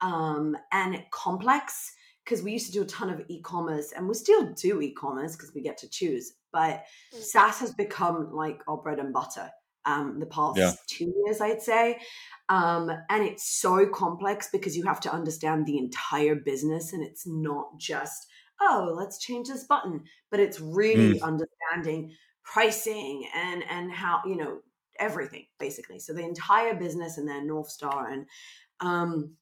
[0.00, 1.92] um, and complex
[2.26, 5.54] because we used to do a ton of e-commerce and we still do e-commerce because
[5.54, 6.32] we get to choose.
[6.52, 6.84] But
[7.14, 7.22] Mm.
[7.22, 9.50] SaaS has become like our bread and butter
[9.84, 10.72] um, the past Yeah.
[10.88, 12.00] two years, I'd say.
[12.48, 17.26] Um, and it's so complex because you have to understand the entire business and it's
[17.26, 18.26] not just,
[18.60, 24.60] oh, let's change this button, but it's really understanding pricing and and how, you know,
[24.98, 25.98] everything basically.
[26.00, 28.26] So the entire business and their North Star and
[28.80, 29.36] um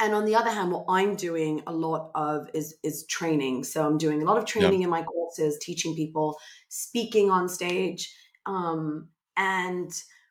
[0.00, 3.64] and on the other hand, what I'm doing a lot of is is training.
[3.64, 8.14] So I'm doing a lot of training in my courses, teaching people, speaking on stage,
[8.46, 9.90] um, and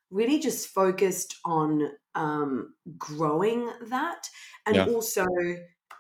[0.09, 4.27] really just focused on um, growing that.
[4.65, 4.87] And Yeah.
[4.87, 5.25] also,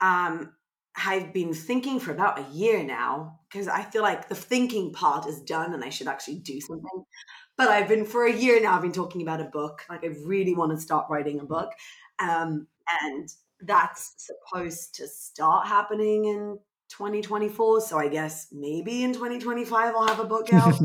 [0.01, 0.55] um,
[0.95, 5.25] I've been thinking for about a year now because I feel like the thinking part
[5.25, 7.03] is done and I should actually do something.
[7.57, 8.75] But I've been for a year now.
[8.75, 9.83] I've been talking about a book.
[9.89, 11.71] Like I really want to start writing a book,
[12.19, 12.67] um,
[13.03, 13.29] and
[13.65, 17.81] that's supposed to start happening in 2024.
[17.81, 20.75] So I guess maybe in 2025 I'll have a book out.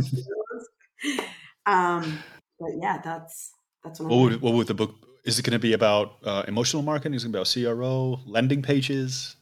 [1.69, 2.19] Um,
[2.59, 3.53] but yeah, that's
[3.85, 4.95] that's what What would, what would the book?
[5.25, 7.15] Is it going to be about uh, emotional marketing?
[7.15, 9.37] Is it going to be about CRO, landing pages?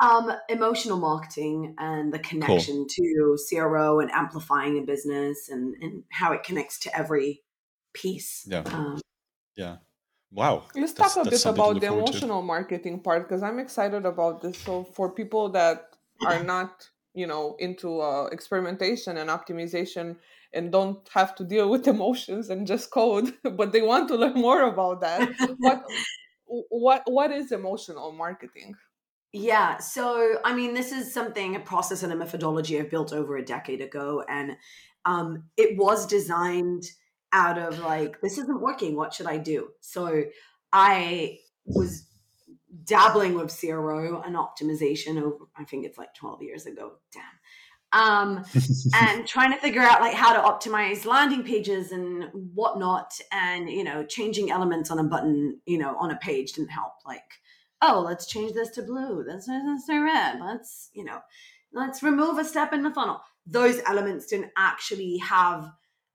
[0.00, 6.32] Um, emotional marketing and the connection to CRO and amplifying a business and, and how
[6.32, 7.42] it connects to every
[7.92, 8.46] piece.
[8.46, 8.62] Yeah.
[8.66, 9.00] Um,
[9.56, 9.76] Yeah.
[10.34, 10.64] Wow.
[10.74, 12.10] Let's That's- talk a bit about the forward to.
[12.12, 14.58] emotional marketing part because I'm excited about this.
[14.58, 15.90] So for people that
[16.26, 20.16] are not, you know, into uh, experimentation and optimization
[20.52, 24.34] and don't have to deal with emotions and just code, but they want to learn
[24.34, 25.84] more about that, what
[26.68, 28.74] what what is emotional marketing?
[29.32, 29.78] Yeah.
[29.78, 33.44] So, I mean, this is something, a process and a methodology I've built over a
[33.44, 34.24] decade ago.
[34.28, 34.56] And
[35.04, 36.84] um, it was designed
[37.34, 38.96] out of like, this isn't working.
[38.96, 39.68] What should I do?
[39.80, 40.24] So,
[40.72, 42.06] I was
[42.84, 46.92] dabbling with CRO and optimization over, I think it's like 12 years ago.
[47.12, 47.22] Damn.
[47.92, 48.44] Um,
[48.94, 53.84] and trying to figure out like how to optimize landing pages and whatnot and you
[53.84, 57.22] know changing elements on a button you know on a page didn't help like
[57.82, 61.20] oh let's change this to blue let's change this to red let's you know
[61.72, 65.70] let's remove a step in the funnel those elements didn't actually have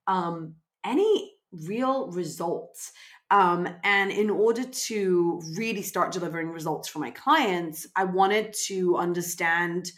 [0.05, 2.91] um, any real results
[3.31, 8.97] um, and in order to really start delivering results for my clients i wanted to
[8.97, 9.91] understand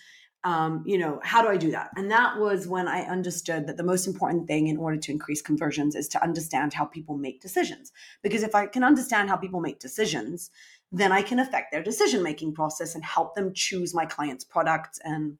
[0.43, 1.91] um, you know, how do I do that?
[1.95, 5.41] And that was when I understood that the most important thing in order to increase
[5.41, 7.91] conversions is to understand how people make decisions.
[8.23, 10.49] Because if I can understand how people make decisions,
[10.91, 14.99] then I can affect their decision making process and help them choose my clients' products
[15.03, 15.37] and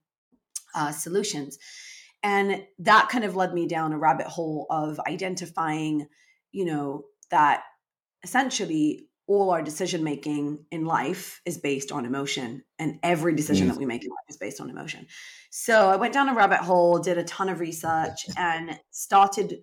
[0.75, 1.57] uh, solutions.
[2.23, 6.07] And that kind of led me down a rabbit hole of identifying,
[6.51, 7.63] you know, that
[8.23, 13.71] essentially all our decision making in life is based on emotion and every decision Mm.
[13.71, 15.07] that we make in life is based on emotion
[15.49, 19.59] so i went down a rabbit hole did a ton of research and started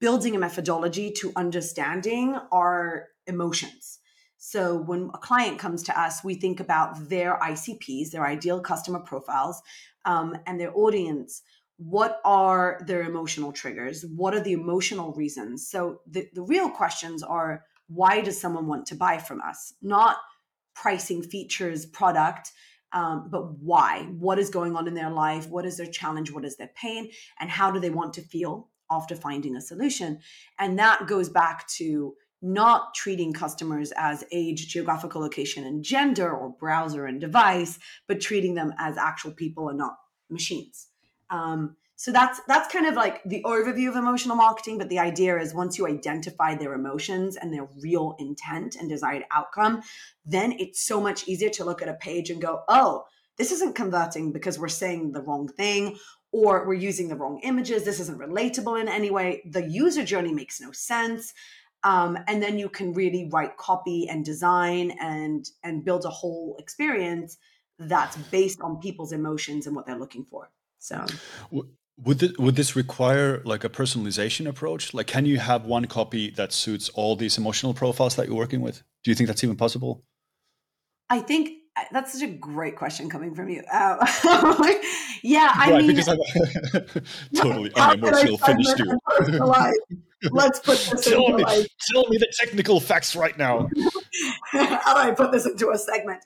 [0.00, 4.00] building a methodology to understanding our emotions
[4.36, 9.00] so when a client comes to us we think about their icps their ideal customer
[9.00, 9.60] profiles
[10.06, 11.42] um, and their audience
[11.78, 14.04] what are their emotional triggers?
[14.04, 15.68] What are the emotional reasons?
[15.68, 19.72] So the, the real questions are why does someone want to buy from us?
[19.80, 20.16] Not
[20.74, 22.52] pricing features product
[22.92, 24.04] um, but why?
[24.18, 25.48] What is going on in their life?
[25.48, 26.30] What is their challenge?
[26.30, 27.10] What is their pain?
[27.38, 30.20] And how do they want to feel after finding a solution?
[30.58, 36.50] And that goes back to not treating customers as age geographical location and gender or
[36.50, 39.96] browser and device but treating them as actual people and not
[40.30, 40.86] machines
[41.30, 45.38] um, so that's that's kind of like the overview of emotional marketing but the idea
[45.38, 49.82] is once you identify their emotions and their real intent and desired outcome
[50.24, 53.04] then it's so much easier to look at a page and go oh
[53.36, 55.96] this isn't converting because we're saying the wrong thing
[56.32, 57.84] or we're using the wrong images.
[57.84, 59.42] This isn't relatable in any way.
[59.50, 61.32] The user journey makes no sense.
[61.84, 66.56] Um, and then you can really write copy and design and and build a whole
[66.58, 67.38] experience
[67.78, 71.04] that's based on people's emotions and what they're looking for so
[71.50, 71.68] W-
[72.04, 74.94] Would this, would this require like a personalization approach?
[74.94, 78.60] Like, can you have one copy that suits all these emotional profiles that you're working
[78.60, 78.82] with?
[79.02, 80.04] Do you think that's even possible?
[81.10, 83.62] I think uh, that's such a great question coming from you.
[83.72, 83.96] Uh,
[85.22, 86.18] yeah, I right, mean, because I'm
[87.34, 90.32] totally how can I unemotional Finnish segment dude.
[90.32, 93.68] Let's put this tell into me, like, tell me the technical facts right now.
[94.52, 96.20] how do I put this into a segment?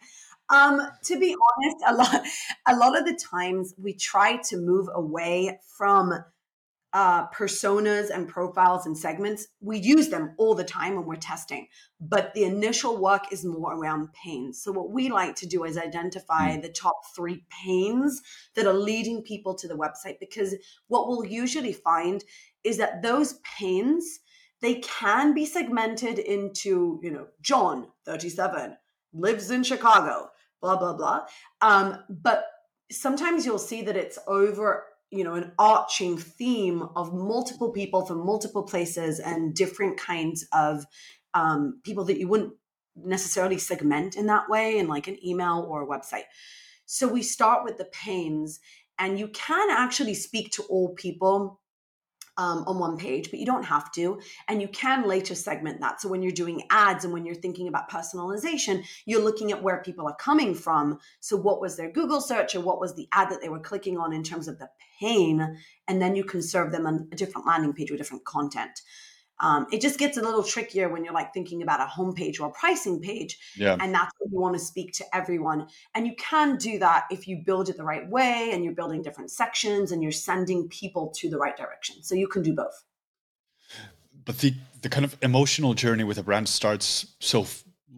[0.48, 2.26] Um, to be honest, a lot,
[2.66, 6.12] a lot of the times we try to move away from
[6.92, 11.66] uh, personas and profiles and segments, we use them all the time when we're testing.
[12.00, 14.62] But the initial work is more around pains.
[14.62, 16.62] So, what we like to do is identify mm.
[16.62, 18.20] the top three pains
[18.54, 20.54] that are leading people to the website because
[20.88, 22.24] what we'll usually find
[22.62, 24.20] is that those pains
[24.60, 28.76] they can be segmented into you know john 37
[29.12, 30.28] lives in chicago
[30.62, 31.26] blah blah blah.
[31.60, 32.46] Um, but
[32.90, 38.24] sometimes you'll see that it's over you know an arching theme of multiple people from
[38.24, 40.86] multiple places and different kinds of
[41.34, 42.54] um, people that you wouldn't
[42.96, 46.24] necessarily segment in that way in like an email or a website.
[46.86, 48.60] So we start with the pains
[48.98, 51.61] and you can actually speak to all people
[52.36, 54.20] um, on one page, but you don't have to.
[54.48, 56.00] And you can later segment that.
[56.00, 59.82] So when you're doing ads and when you're thinking about personalization, you're looking at where
[59.82, 60.98] people are coming from.
[61.20, 63.98] So what was their Google search or what was the ad that they were clicking
[63.98, 65.58] on in terms of the pain?
[65.88, 68.80] And then you can serve them a different landing page with different content.
[69.42, 72.46] Um, it just gets a little trickier when you're like thinking about a homepage or
[72.46, 73.38] a pricing page.
[73.56, 73.76] Yeah.
[73.80, 75.66] And that's when you want to speak to everyone.
[75.94, 79.02] And you can do that if you build it the right way and you're building
[79.02, 82.02] different sections and you're sending people to the right direction.
[82.02, 82.84] So you can do both.
[84.24, 87.46] But the the kind of emotional journey with a brand starts so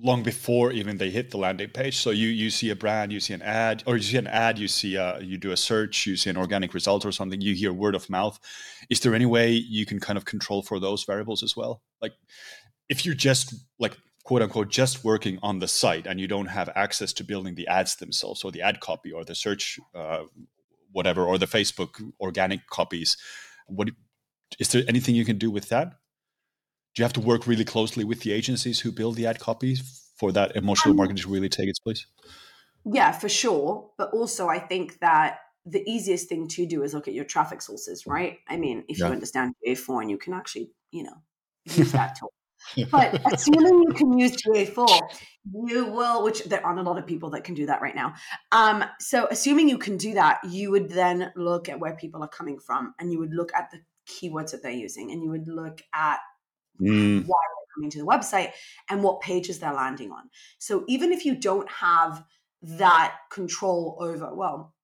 [0.03, 1.97] long before even they hit the landing page.
[1.97, 4.59] So you you see a brand, you see an ad, or you see an ad,
[4.59, 7.55] you see a, you do a search, you see an organic result or something, you
[7.55, 8.39] hear word of mouth.
[8.91, 11.83] Is there any way you can kind of control for those variables as well?
[12.03, 12.13] Like
[12.89, 16.71] if you're just like quote unquote just working on the site and you don't have
[16.75, 20.25] access to building the ads themselves or the ad copy or the search uh,
[20.93, 23.17] whatever or the Facebook organic copies,
[23.67, 23.91] what
[24.59, 25.95] is there anything you can do with that?
[26.95, 30.11] Do you have to work really closely with the agencies who build the ad copies
[30.17, 32.07] for that emotional um, marketing to really take its place?
[32.85, 33.91] Yeah, for sure.
[33.99, 37.63] But also, I think that the easiest thing to do is look at your traffic
[37.63, 38.39] sources, right?
[38.49, 39.07] I mean, if yeah.
[39.07, 41.17] you understand GA4 and you can actually, you know,
[41.65, 42.33] use that tool.
[42.91, 45.01] but assuming you can use GA4,
[45.67, 48.15] you will, which there aren't a lot of people that can do that right now.
[48.53, 52.29] Um, so assuming you can do that, you would then look at where people are
[52.29, 55.49] coming from and you would look at the keywords that they're using and you would
[55.49, 56.19] look at
[56.81, 57.25] mm.
[57.27, 58.53] why they're coming to the website
[58.91, 60.31] and what pages they're landing on.
[60.59, 62.25] So even if you don't have
[62.63, 64.75] that control over, well,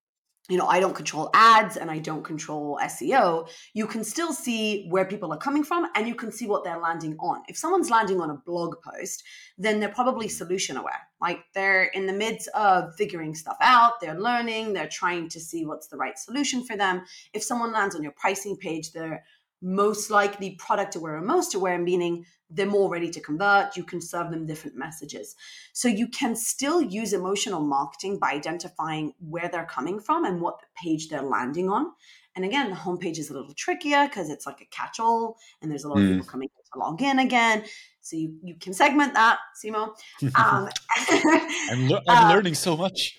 [0.50, 4.88] you know, I don't control ads and I don't control SEO, you can still see
[4.88, 7.42] where people are coming from and you can see what they're landing on.
[7.46, 9.22] If someone's landing on a blog post,
[9.56, 11.00] then they're probably solution aware.
[11.20, 15.64] Like they're in the midst of figuring stuff out, they're learning, they're trying to see
[15.64, 17.02] what's the right solution for them.
[17.32, 19.22] If someone lands on your pricing page, they're
[19.62, 23.76] most likely product aware or most aware, meaning they're more ready to convert.
[23.76, 25.36] You can serve them different messages.
[25.72, 30.60] So you can still use emotional marketing by identifying where they're coming from and what
[30.82, 31.92] page they're landing on.
[32.36, 35.70] And again, the homepage is a little trickier because it's like a catch all and
[35.70, 36.12] there's a lot of mm.
[36.12, 37.64] people coming to log in again.
[38.00, 39.94] So you, you can segment that, Simo.
[40.34, 40.68] Um,
[41.06, 43.18] I'm, le- I'm um, learning so much.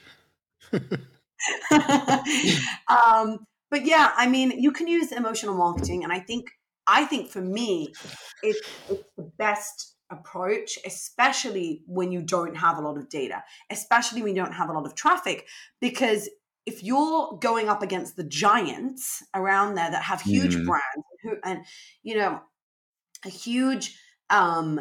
[2.88, 6.50] um, but yeah, I mean, you can use emotional marketing, and I think
[6.86, 7.94] I think for me,
[8.44, 14.22] it's, it's the best approach, especially when you don't have a lot of data, especially
[14.22, 15.48] when you don't have a lot of traffic,
[15.80, 16.30] because
[16.66, 20.66] if you're going up against the giants around there that have huge mm.
[20.66, 21.66] brands and, and
[22.04, 22.40] you know
[23.26, 23.98] a huge
[24.30, 24.80] um,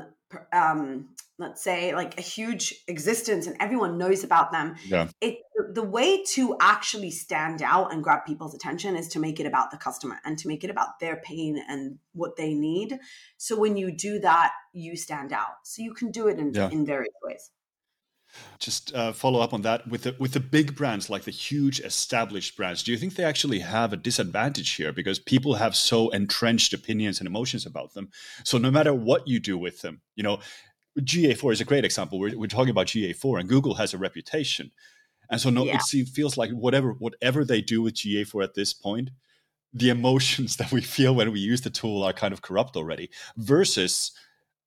[0.52, 5.08] um, let's say like a huge existence and everyone knows about them yeah.
[5.20, 5.38] it
[5.72, 9.70] the way to actually stand out and grab people's attention is to make it about
[9.70, 12.98] the customer and to make it about their pain and what they need
[13.38, 16.68] so when you do that you stand out so you can do it in, yeah.
[16.70, 17.50] in various ways
[18.58, 21.80] just uh, follow up on that with the with the big brands like the huge
[21.80, 26.08] established brands do you think they actually have a disadvantage here because people have so
[26.10, 28.08] entrenched opinions and emotions about them
[28.44, 30.38] so no matter what you do with them you know
[30.98, 32.18] GA4 is a great example.
[32.18, 34.72] We're, we're talking about GA4, and Google has a reputation,
[35.30, 35.78] and so no, yeah.
[35.92, 39.10] it feels like whatever whatever they do with GA4 at this point,
[39.72, 43.10] the emotions that we feel when we use the tool are kind of corrupt already.
[43.36, 44.12] Versus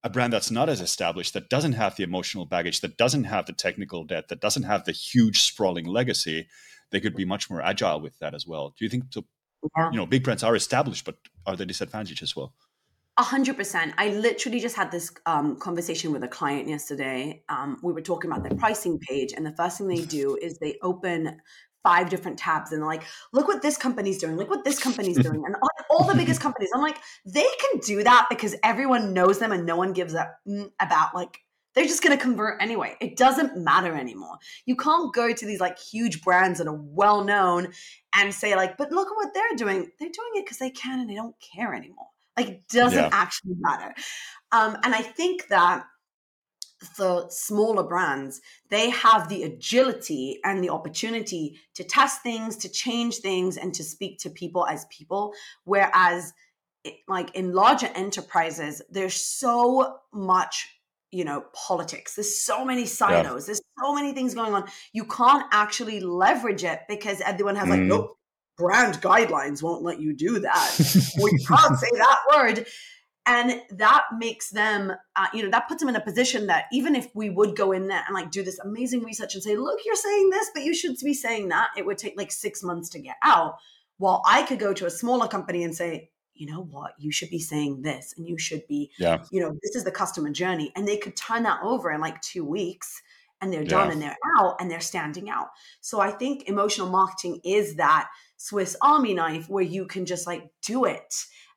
[0.04, 3.46] a brand that's not as established, that doesn't have the emotional baggage, that doesn't have
[3.46, 6.46] the technical debt, that doesn't have the huge sprawling legacy,
[6.90, 8.74] they could be much more agile with that as well.
[8.78, 9.24] Do you think so?
[9.90, 11.16] You know, big brands are established, but
[11.46, 12.52] are they disadvantaged as well?
[13.16, 13.94] A hundred percent.
[13.96, 17.42] I literally just had this um, conversation with a client yesterday.
[17.48, 20.58] Um, we were talking about their pricing page, and the first thing they do is
[20.58, 21.40] they open
[21.84, 25.44] five different tabs and like, look what this company's doing, look what this company's doing,
[25.46, 26.70] and all, all, the biggest companies.
[26.74, 30.34] I'm like, they can do that because everyone knows them and no one gives up
[30.48, 31.38] mm, about like
[31.74, 32.96] they're just going to convert anyway.
[33.00, 34.38] It doesn't matter anymore.
[34.64, 37.72] You can't go to these like huge brands that are well known
[38.14, 39.90] and say like, but look at what they're doing.
[39.98, 42.06] They're doing it because they can and they don't care anymore.
[42.36, 43.10] Like it doesn't yeah.
[43.12, 43.94] actually matter.
[44.52, 45.84] Um, and I think that
[46.96, 53.16] the smaller brands, they have the agility and the opportunity to test things, to change
[53.16, 55.32] things, and to speak to people as people.
[55.64, 56.32] Whereas,
[56.84, 60.68] it, like in larger enterprises, there's so much
[61.10, 63.46] you know politics there's so many silos yeah.
[63.46, 67.70] there's so many things going on you can't actually leverage it because everyone has mm.
[67.70, 68.18] like nope
[68.56, 72.66] brand guidelines won't let you do that or you can't say that word
[73.26, 76.94] and that makes them uh, you know that puts them in a position that even
[76.94, 79.80] if we would go in there and like do this amazing research and say look
[79.84, 82.88] you're saying this but you should be saying that it would take like six months
[82.90, 83.56] to get out
[83.98, 87.30] while i could go to a smaller company and say you know what, you should
[87.30, 89.22] be saying this and you should be, yeah.
[89.30, 90.72] you know, this is the customer journey.
[90.76, 93.00] And they could turn that over in like two weeks
[93.40, 93.92] and they're done yeah.
[93.92, 95.48] and they're out and they're standing out.
[95.80, 100.50] So I think emotional marketing is that Swiss army knife where you can just like
[100.62, 101.14] do it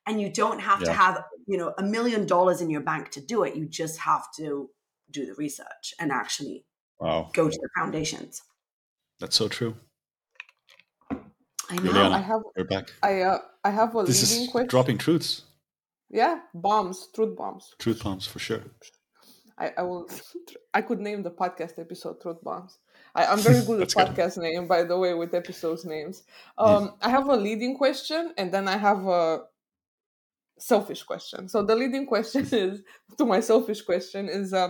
[0.08, 0.88] and you don't have yeah.
[0.88, 3.55] to have, you know, a million dollars in your bank to do it.
[3.55, 4.70] You just have to
[5.12, 6.66] do the research and actually
[6.99, 7.30] wow.
[7.34, 8.41] go to the foundations.
[9.20, 9.76] That's so true.
[11.70, 11.84] I know.
[11.84, 12.41] Juliana, I have.
[12.55, 12.93] We're back.
[13.03, 14.70] I uh, I have a this leading is question.
[14.70, 15.43] Dropping truths.
[16.10, 17.76] Yeah, bombs, truth bombs.
[17.78, 18.62] Truth bombs for sure.
[19.58, 20.08] I, I will.
[20.74, 22.78] I could name the podcast episode "Truth Bombs."
[23.14, 24.43] I, am very good at podcast good.
[24.43, 26.24] name, by the way, with episodes names.
[26.58, 26.66] Hmm.
[26.66, 29.41] Um, I have a leading question, and then I have a
[30.60, 31.47] selfish question.
[31.47, 32.82] So the leading question is
[33.18, 34.70] to my selfish question is, uh,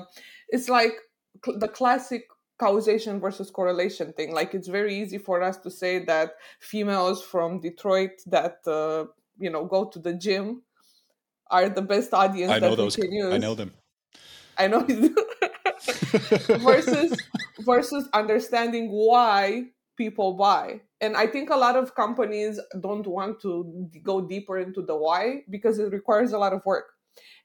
[0.50, 0.94] it's like
[1.44, 2.28] cl- the classic
[2.58, 4.34] causation versus correlation thing.
[4.34, 9.06] Like it's very easy for us to say that females from detroit that uh,
[9.40, 10.64] you know go to the gym
[11.50, 13.72] are the best audience I know that those, we can use i know them.
[14.58, 14.82] I know
[16.60, 17.22] versus
[17.60, 19.68] versus understanding why
[19.98, 24.82] people buy and i think a lot of companies don't want to go deeper into
[24.82, 26.94] the why because it requires a lot of work.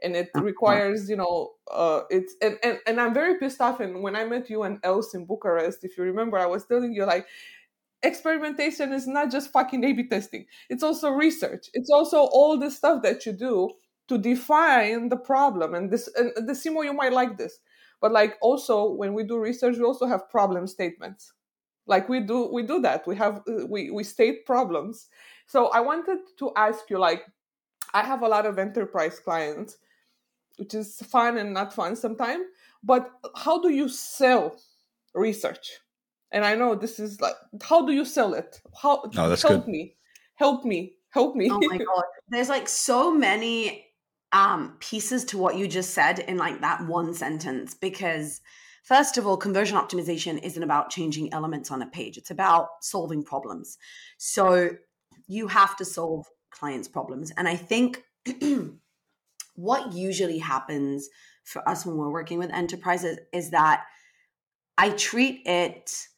[0.02, 0.44] And it uh-huh.
[0.44, 4.22] requires you know uh it's and, and and i'm very pissed off and when i
[4.22, 7.26] met you and else in bucharest if you remember i was telling you like
[8.02, 10.46] experimentation is not just fucking a b testing.
[10.68, 11.68] It's also research.
[11.72, 13.70] It's also all the stuff that you do
[14.08, 15.74] to define the problem.
[15.74, 17.58] And this and the simo you might like this.
[18.00, 21.32] But like also when we do research we also have problem statements
[21.86, 25.08] like we do we do that we have uh, we we state problems
[25.46, 27.22] so i wanted to ask you like
[27.94, 29.78] i have a lot of enterprise clients
[30.56, 32.44] which is fun and not fun sometimes.
[32.82, 34.60] But how do you sell
[35.14, 35.78] research?
[36.30, 38.60] And I know this is like, how do you sell it?
[38.80, 39.72] How no, that's help good.
[39.72, 39.96] me,
[40.34, 41.50] help me, help me.
[41.50, 43.86] Oh my god, there's like so many
[44.32, 48.40] um, pieces to what you just said in like that one sentence because
[48.82, 52.16] first of all conversion optimization isn't about changing elements on a page.
[52.18, 53.78] It's about solving problems.
[54.18, 54.70] So
[55.26, 57.32] you have to solve clients problems.
[57.36, 58.02] And i think
[59.54, 61.08] what usually happens
[61.44, 63.84] for us when we're working with enterprises is that
[64.78, 66.08] I treat it,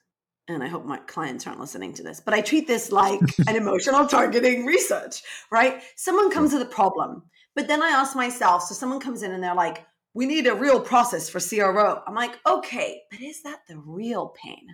[0.48, 3.56] and I hope my clients aren't listening to this, but I treat this like an
[3.56, 5.82] emotional targeting research, right?
[5.96, 7.24] Someone comes with a problem,
[7.56, 10.54] but then I ask myself, so someone comes in and they're like, we need a
[10.54, 12.00] real process for CRO.
[12.06, 14.68] I'm like, okay, but is that the real pain?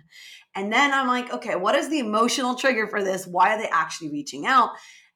[0.55, 3.25] And then I'm like, okay, what is the emotional trigger for this?
[3.25, 4.69] Why are they actually reaching out?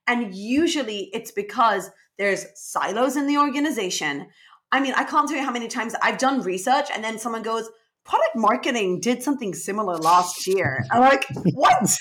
[0.08, 4.28] And usually it's because there's silos in the organization.
[4.72, 7.44] I mean, I can't tell you how many times I've done research and then someone
[7.44, 7.70] goes,
[8.04, 10.86] product marketing did something similar last year.
[10.92, 11.98] I'm like, what?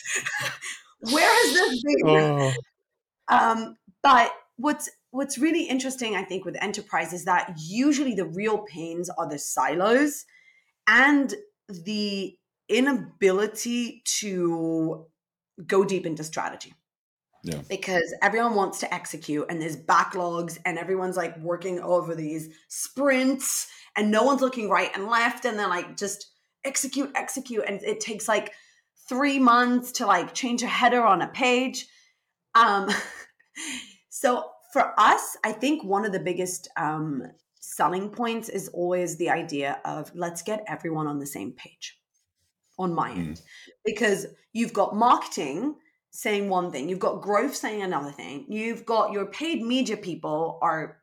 [1.13, 2.07] Where has this been?
[2.07, 2.53] Oh.
[3.29, 8.59] Um, but what's what's really interesting, I think, with enterprise is that usually the real
[8.59, 10.25] pains are the silos
[10.89, 11.33] and
[11.69, 12.37] the
[12.69, 15.07] inability to
[15.65, 16.75] go deep into strategy.
[17.45, 17.61] Yeah.
[17.69, 23.69] Because everyone wants to execute and there's backlogs and everyone's like working over these sprints
[23.97, 26.27] and no one's looking right and left and they're like just
[26.65, 27.63] execute, execute.
[27.69, 28.53] And it takes like
[29.09, 31.87] three months to like change a header on a page.
[32.57, 32.91] Um,
[34.09, 37.23] so for us, I think one of the biggest um,
[37.61, 41.97] selling points is always the idea of let's get everyone on the same page
[42.77, 43.37] on my end.
[43.37, 43.43] Mm.
[43.85, 45.77] Because you've got marketing
[46.11, 50.59] saying one thing, you've got growth saying another thing, you've got your paid media people
[50.61, 50.99] are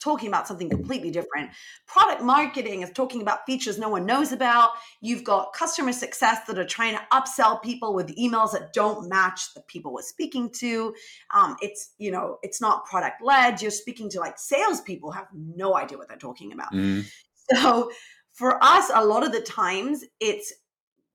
[0.00, 1.50] talking about something completely different.
[1.86, 4.70] Product marketing is talking about features no one knows about.
[5.00, 9.54] You've got customer success that are trying to upsell people with emails that don't match
[9.54, 10.94] the people we're speaking to.
[11.34, 13.62] Um, it's you know it's not product led.
[13.62, 16.72] You're speaking to like salespeople have no idea what they're talking about.
[16.72, 17.04] Mm.
[17.52, 17.90] So
[18.32, 20.52] For us, a lot of the times it's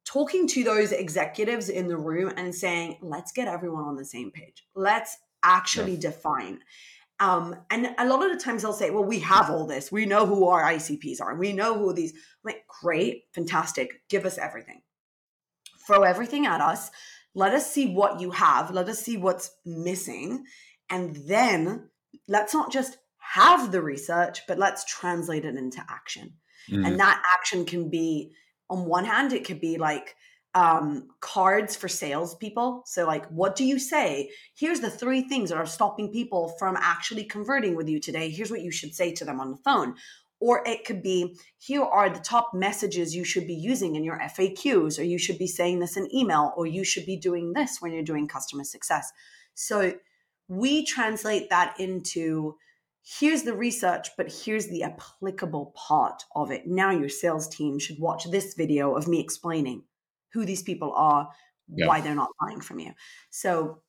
[0.06, 4.32] talking to those executives in the room and saying, let's get everyone on the same
[4.32, 4.64] page.
[4.76, 6.02] Let's actually yeah.
[6.02, 6.60] define.
[7.20, 9.92] Um, and a lot of the times they'll say, well, we have all this.
[9.92, 11.36] We know who our ICPs are.
[11.36, 12.12] We know who these.
[12.12, 12.20] I'm
[12.54, 14.02] like, great, fantastic.
[14.10, 14.82] Give us everything.
[15.88, 16.92] Throw everything at us.
[17.34, 18.72] Let us see what you have.
[18.72, 20.46] Let us see what's missing.
[20.90, 21.90] And then
[22.28, 26.34] let's not just have the research, but let's translate it into action.
[26.70, 26.86] Mm.
[26.86, 28.32] And that action can be,
[28.70, 30.16] on one hand, it could be like
[30.56, 32.84] um, cards for salespeople.
[32.86, 34.32] So, like, what do you say?
[34.58, 38.30] Here's the three things that are stopping people from actually converting with you today.
[38.30, 39.96] Here's what you should say to them on the phone.
[40.40, 44.18] Or it could be here are the top messages you should be using in your
[44.20, 47.82] FAQs, or you should be saying this in email, or you should be doing this
[47.82, 49.12] when you're doing customer success.
[49.56, 49.94] So,
[50.48, 52.56] we translate that into
[53.04, 56.66] here's the research, but here's the applicable part of it.
[56.66, 59.84] Now your sales team should watch this video of me explaining
[60.36, 61.30] who these people are,
[61.74, 61.88] yeah.
[61.88, 62.92] why they're not buying from you.
[63.30, 63.82] So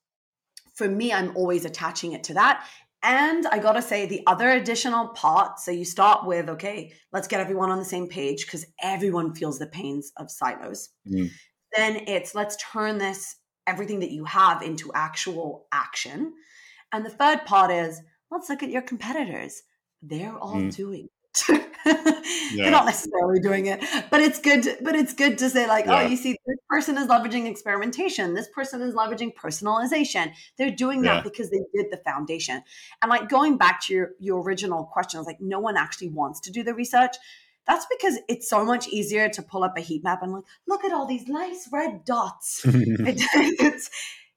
[0.76, 2.64] for me, I'm always attaching it to that.
[3.02, 7.40] And I gotta say, the other additional part so you start with, okay, let's get
[7.40, 10.90] everyone on the same page because everyone feels the pains of silos.
[11.06, 11.30] Mm.
[11.76, 13.36] Then it's let's turn this,
[13.66, 16.32] everything that you have, into actual action.
[16.92, 19.62] And the third part is let's look at your competitors.
[20.00, 20.74] They're all mm.
[20.74, 21.65] doing it.
[21.86, 22.64] yeah.
[22.64, 24.64] They're not necessarily doing it, but it's good.
[24.64, 26.02] To, but it's good to say like, oh, yeah.
[26.02, 28.34] oh, you see, this person is leveraging experimentation.
[28.34, 30.32] This person is leveraging personalization.
[30.58, 31.22] They're doing that yeah.
[31.22, 32.62] because they did the foundation.
[33.02, 36.40] And like going back to your your original question, was like, no one actually wants
[36.40, 37.16] to do the research.
[37.66, 40.84] That's because it's so much easier to pull up a heat map and like, look
[40.84, 42.62] at all these nice red dots.
[42.64, 43.90] it's,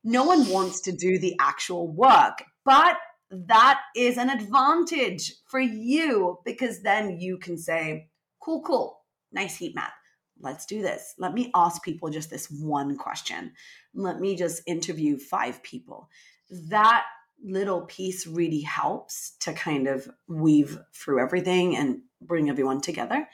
[0.03, 2.97] no one wants to do the actual work, but
[3.31, 8.09] that is an advantage for you because then you can say,
[8.39, 9.01] cool, cool,
[9.31, 9.93] nice heat map.
[10.41, 11.15] Let's do this.
[11.17, 13.51] Let me ask people just this one question.
[13.93, 16.09] Let me just interview five people.
[16.49, 17.03] That
[17.43, 23.27] little piece really helps to kind of weave through everything and bring everyone together.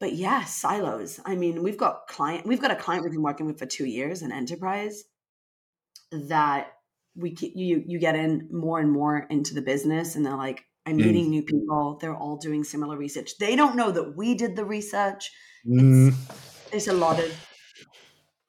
[0.00, 1.20] But yeah, silos.
[1.24, 3.86] I mean, we've got client we've got a client we've been working with for 2
[3.86, 5.04] years an enterprise
[6.10, 6.72] that
[7.16, 10.98] we you you get in more and more into the business and they're like i'm
[10.98, 11.04] mm.
[11.04, 14.64] meeting new people they're all doing similar research they don't know that we did the
[14.64, 15.30] research
[15.66, 16.14] mm.
[16.70, 17.48] there's a lot of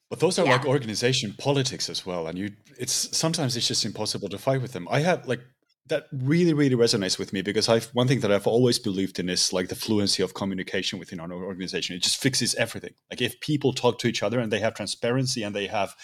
[0.10, 0.54] but those are yeah.
[0.54, 2.50] like organization politics as well and you
[2.80, 5.42] it's sometimes it's just impossible to fight with them i have like
[5.88, 9.28] that really really resonates with me because i've one thing that i've always believed in
[9.28, 11.96] is like the fluency of communication within our organization.
[11.96, 12.94] It just fixes everything.
[13.10, 15.96] Like if people talk to each other and they have transparency and they have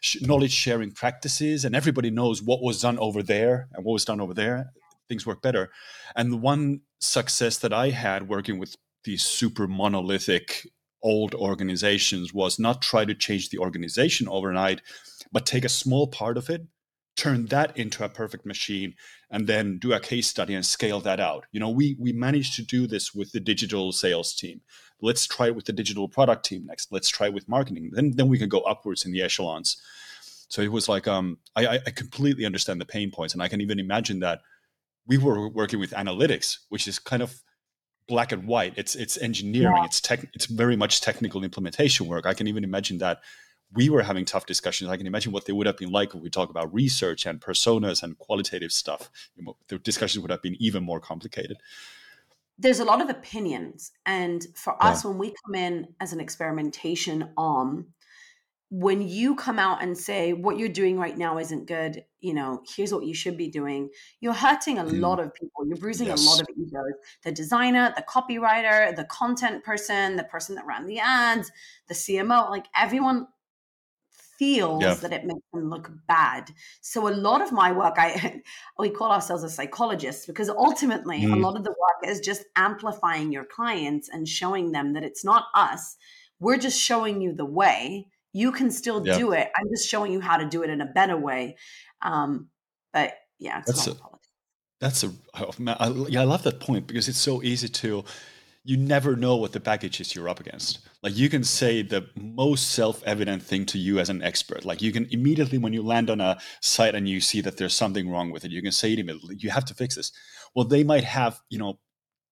[0.00, 4.04] sh- knowledge sharing practices and everybody knows what was done over there and what was
[4.04, 4.72] done over there
[5.08, 5.70] things work better.
[6.14, 8.74] And the one success that i had working with
[9.04, 10.66] these super monolithic
[11.02, 14.82] old organizations was not try to change the organization overnight
[15.30, 16.66] but take a small part of it
[17.18, 18.94] turn that into a perfect machine
[19.30, 21.46] and then do a case study and scale that out.
[21.52, 24.60] You know we we managed to do this with the digital sales team.
[25.00, 26.92] Let's try it with the digital product team next.
[26.92, 27.90] Let's try it with marketing.
[27.92, 29.76] Then then we can go upwards in the echelons.
[30.48, 33.60] So it was like um i i completely understand the pain points and i can
[33.60, 34.40] even imagine that
[35.06, 37.42] we were working with analytics which is kind of
[38.08, 38.74] black and white.
[38.76, 39.76] It's it's engineering.
[39.76, 39.84] Yeah.
[39.84, 42.26] it's tech it's very much technical implementation work.
[42.26, 43.20] I can even imagine that
[43.74, 44.90] we were having tough discussions.
[44.90, 47.40] I can imagine what they would have been like if we talk about research and
[47.40, 49.10] personas and qualitative stuff.
[49.68, 51.58] The discussions would have been even more complicated.
[52.58, 53.92] There's a lot of opinions.
[54.06, 54.88] And for yeah.
[54.88, 57.88] us, when we come in as an experimentation arm,
[58.70, 62.62] when you come out and say what you're doing right now isn't good, you know,
[62.76, 63.88] here's what you should be doing,
[64.20, 65.00] you're hurting a mm.
[65.00, 65.66] lot of people.
[65.66, 66.26] You're bruising yes.
[66.26, 66.92] a lot of egos.
[67.22, 71.50] The designer, the copywriter, the content person, the person that ran the ads,
[71.86, 73.28] the CMO, like everyone
[74.38, 74.94] feels yeah.
[74.94, 76.50] that it makes them look bad.
[76.80, 78.40] So a lot of my work, I
[78.78, 81.32] we call ourselves a psychologist because ultimately mm.
[81.32, 85.24] a lot of the work is just amplifying your clients and showing them that it's
[85.24, 85.96] not us.
[86.40, 88.06] We're just showing you the way.
[88.32, 89.18] You can still yeah.
[89.18, 89.50] do it.
[89.56, 91.56] I'm just showing you how to do it in a better way.
[92.02, 92.48] Um,
[92.92, 93.96] but yeah, that's a,
[94.80, 98.04] that's a oh, man, I, yeah, I love that point because it's so easy to
[98.68, 100.80] you never know what the baggage is you're up against.
[101.02, 104.66] Like you can say the most self-evident thing to you as an expert.
[104.66, 107.74] Like you can immediately when you land on a site and you see that there's
[107.74, 110.12] something wrong with it, you can say to them, you have to fix this.
[110.54, 111.78] Well, they might have, you know,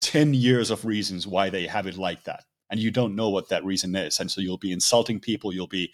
[0.01, 2.43] 10 years of reasons why they have it like that.
[2.69, 4.19] And you don't know what that reason is.
[4.19, 5.91] And so you'll be insulting people, you'll be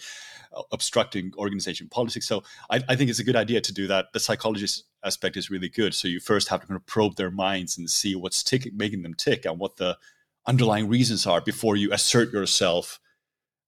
[0.54, 2.28] uh, obstructing organization politics.
[2.28, 4.08] So I, I think it's a good idea to do that.
[4.12, 5.94] The psychologist aspect is really good.
[5.94, 9.14] So you first have to kind of probe their minds and see what's making them
[9.14, 9.98] tick and what the
[10.46, 13.00] underlying reasons are before you assert yourself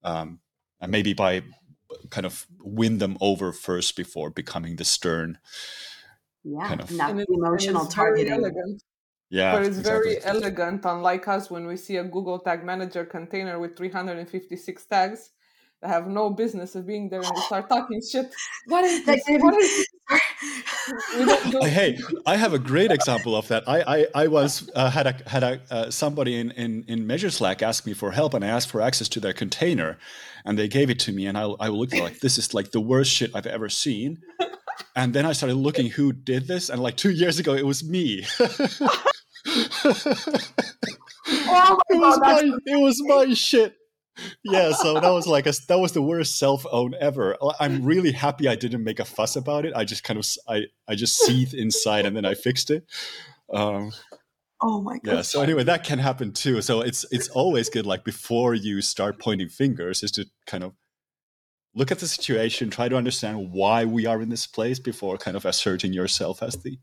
[0.04, 0.40] um,
[0.82, 1.42] and maybe by
[2.10, 5.38] kind of win them over first before becoming the stern
[6.44, 8.84] yeah kind of- not And the it's- and emotional very targeting elegant.
[9.30, 10.16] yeah but it's exactly.
[10.16, 15.32] very elegant, unlike us when we see a Google Tag Manager container with 356 tags
[15.86, 18.34] that have no business of being there and start talking shit.
[18.68, 19.22] What is this?
[19.28, 19.88] What is this?
[21.26, 23.64] Don't do- hey, I have a great example of that.
[23.68, 27.30] I I, I was uh, had a had a uh, somebody in, in in Measure
[27.30, 29.98] Slack ask me for help, and I asked for access to their container,
[30.46, 32.82] and they gave it to me, and I I looked like this is like the
[32.82, 34.22] worst shit I've ever seen,
[34.96, 37.84] and then I started looking who did this, and like two years ago it was
[37.84, 38.26] me.
[41.48, 43.76] oh my it was my it was my shit.
[44.44, 47.36] Yeah, so that was like a that was the worst self own ever.
[47.60, 49.74] I'm really happy I didn't make a fuss about it.
[49.76, 52.86] I just kind of I I just seethed inside and then I fixed it.
[53.54, 53.92] Um,
[54.62, 55.22] oh my god yeah.
[55.22, 56.62] So anyway, that can happen too.
[56.62, 60.74] So it's it's always good like before you start pointing fingers is to kind of
[61.74, 65.36] look at the situation, try to understand why we are in this place before kind
[65.36, 66.78] of asserting yourself as the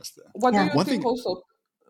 [0.00, 0.64] as the What Yeah.
[0.64, 1.42] do you One think thing- also?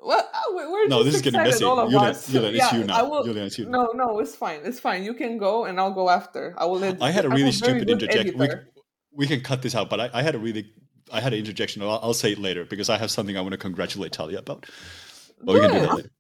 [0.03, 1.65] Well, uh, we- we're No, this is getting messy.
[1.65, 2.27] all Juliana, us.
[2.27, 3.11] Juliana, it's yeah, you now.
[3.11, 3.25] will.
[3.25, 3.67] Juliana, it's you.
[3.67, 4.61] No, no, it's fine.
[4.65, 5.05] It's fine.
[5.05, 6.55] You can go, and I'll go after.
[6.57, 7.03] I will let.
[7.03, 8.39] I had a really stupid interjection.
[8.39, 8.49] We,
[9.13, 10.73] we can cut this out, but I, I had a really,
[11.13, 11.83] I had an interjection.
[11.83, 14.67] I'll, I'll say it later because I have something I want to congratulate Talia about.
[15.43, 16.11] But we can do that later.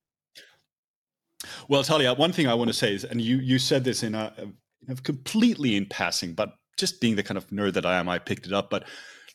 [1.68, 4.14] Well, Talia, one thing I want to say is, and you you said this in
[4.14, 4.54] a, in
[4.88, 8.18] a completely in passing, but just being the kind of nerd that I am, I
[8.18, 8.70] picked it up.
[8.70, 8.84] But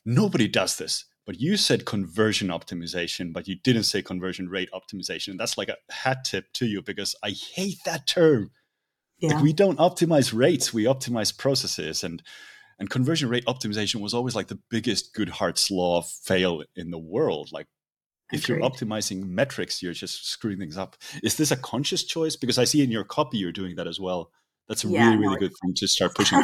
[0.04, 1.04] nobody does this.
[1.26, 5.28] But you said conversion optimization, but you didn't say conversion rate optimization.
[5.28, 8.50] and That's like a hat tip to you because I hate that term.
[9.18, 9.34] Yeah.
[9.34, 12.04] like we don't optimize rates we optimize processes.
[12.04, 12.22] And
[12.78, 17.50] and conversion rate optimization was always like the biggest goodhart's law fail in the world.
[17.52, 17.68] Like
[18.32, 20.96] if you're optimizing metrics you're just screwing things up.
[21.22, 22.36] Is this a conscious choice?
[22.36, 24.30] Because i see in your copy you're doing that as well.
[24.68, 26.42] That's a Yeah, really no, really good thing to start pushing.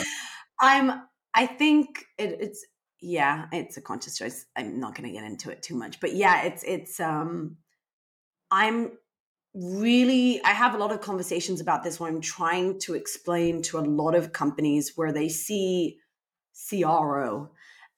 [0.60, 1.02] I'm
[1.34, 2.64] I think it, it's
[3.06, 4.46] yeah, it's a conscious choice.
[4.56, 7.56] I'm not going to get into it too much, but yeah, it's it's um
[8.50, 8.98] I'm
[9.54, 13.78] really I have a lot of conversations about this when I'm trying to explain to
[13.78, 15.98] a lot of companies where they see
[16.68, 17.50] CRO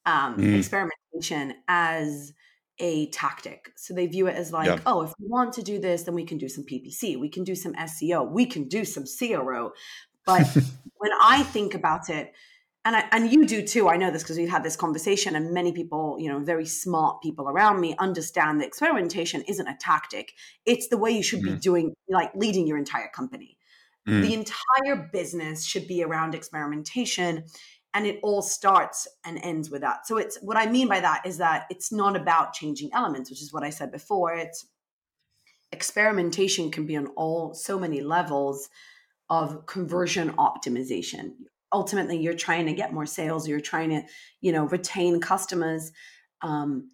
[0.05, 0.59] um Mm.
[0.59, 2.35] experimentation as
[2.79, 3.73] a tactic.
[3.77, 4.81] So they view it as like, Yeah.
[4.85, 7.45] oh, if we want to do this, then we can do some PPC, we can
[7.45, 9.73] do some SEO, we can do some CRO.
[10.27, 10.47] But
[10.99, 12.35] when I think about it,
[12.89, 13.91] and I, and you do too.
[13.91, 17.21] I know this because we've had this conversation, and many people, you know, very smart
[17.23, 20.33] people around me understand that experimentation isn't a tactic.
[20.65, 23.59] It's the way you should be doing, like leading your entire company.
[24.09, 24.23] Mm.
[24.23, 27.45] The entire business should be around experimentation,
[27.93, 30.07] and it all starts and ends with that.
[30.07, 33.43] So it's what I mean by that is that it's not about changing elements, which
[33.43, 34.33] is what I said before.
[34.33, 34.65] It's
[35.73, 38.71] experimentation can be on all so many levels
[39.29, 41.33] of conversion optimization
[41.73, 44.03] ultimately you're trying to get more sales you're trying to
[44.41, 45.93] you know retain customers
[46.43, 46.89] um,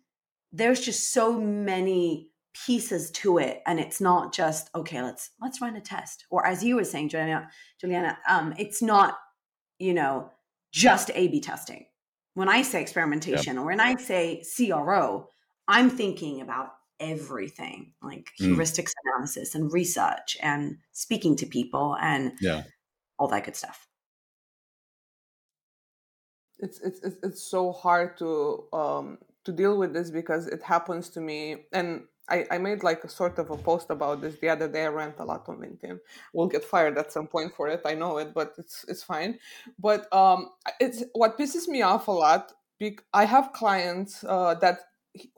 [0.53, 2.31] there's just so many
[2.67, 6.63] pieces to it and it's not just okay let's let's run a test or as
[6.63, 7.49] you were saying juliana
[7.81, 9.19] juliana um, it's not
[9.79, 10.31] you know
[10.73, 11.85] just a b testing
[12.35, 15.29] when i say experimentation or when i say cro
[15.67, 16.71] i'm thinking about
[17.01, 18.55] everything like Mm.
[18.57, 22.63] heuristics analysis and research and speaking to people and Yeah.
[23.19, 23.89] all that good stuff
[26.59, 31.11] it's it's it's it's so hard to um to deal with this because it happens
[31.11, 34.49] to me and I, I made like a sort of a post about this the
[34.49, 34.85] other day.
[34.85, 36.01] I rant a lot on LinkedIn.
[36.33, 37.83] We'll get fired at some point for it.
[37.85, 39.39] I know it, but it's it's fine.
[39.79, 40.51] But um,
[40.81, 42.53] it's what pisses me off a lot.
[43.13, 44.81] I have clients uh, that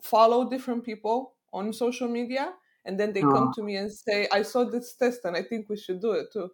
[0.02, 2.54] follow different people on social media,
[2.84, 3.54] and then they come Oh.
[3.54, 6.32] to me and say, "I saw this test, and I think we should do it
[6.32, 6.50] too."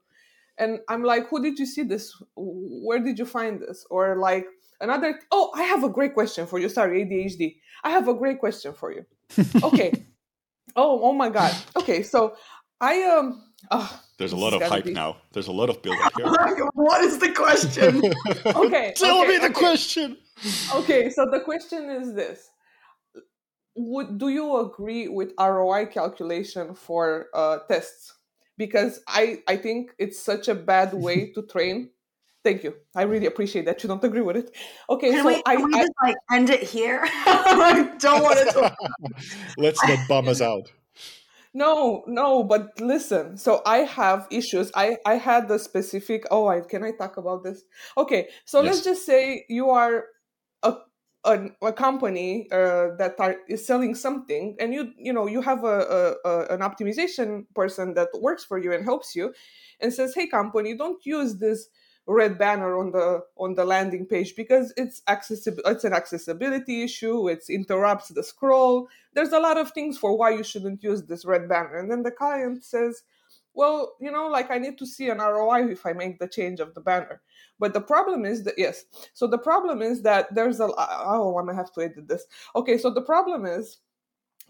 [0.58, 2.14] And i'm like who did you see this?
[2.36, 3.86] Where did you find this?
[3.90, 4.46] Or like
[4.80, 6.68] another oh i have a great question for you.
[6.68, 9.04] Sorry adhd i have a great question for you.
[9.62, 9.92] Okay.
[10.74, 11.54] Oh oh my god.
[11.76, 12.34] Okay so
[12.80, 15.18] i um oh, There's a lot of hype be- now.
[15.32, 16.26] There's a lot of build up here.
[16.72, 18.00] what is the question?
[18.46, 19.52] Okay, Tell okay, me the okay.
[19.52, 20.16] question.
[20.74, 22.48] okay so the question is this.
[23.74, 28.14] Would do you agree with roi calculation for uh, tests
[28.64, 31.90] because i i think it's such a bad way to train.
[32.44, 32.72] Thank you.
[33.00, 33.80] I really appreciate that.
[33.82, 34.48] You don't agree with it.
[34.90, 37.00] Okay can so we, I, can we I just like end it here?
[37.04, 38.62] I don't want to
[39.64, 40.66] Let's not bum us out.
[41.54, 43.36] no no but listen.
[43.44, 44.66] So i have issues.
[44.74, 47.62] I i had the specific oh I, can i talk about this?
[47.96, 49.94] Okay so let's just say you are
[51.24, 55.64] a a, company uh, that are, is selling something and you you know you have
[55.64, 59.32] a, a, a, an optimization person that works for you and helps you
[59.80, 61.68] and says hey company don't use this
[62.06, 67.28] red banner on the on the landing page because it's accessible it's an accessibility issue
[67.28, 68.88] it interrupts the scroll.
[69.14, 72.02] There's a lot of things for why you shouldn't use this red banner and then
[72.02, 73.02] the client says
[73.54, 76.60] well you know like i need to see an roi if i make the change
[76.60, 77.20] of the banner.
[77.58, 78.84] But the problem is that yes.
[79.14, 82.24] So the problem is that there's a uh, oh i'm gonna have to edit this.
[82.56, 83.78] Okay so the problem is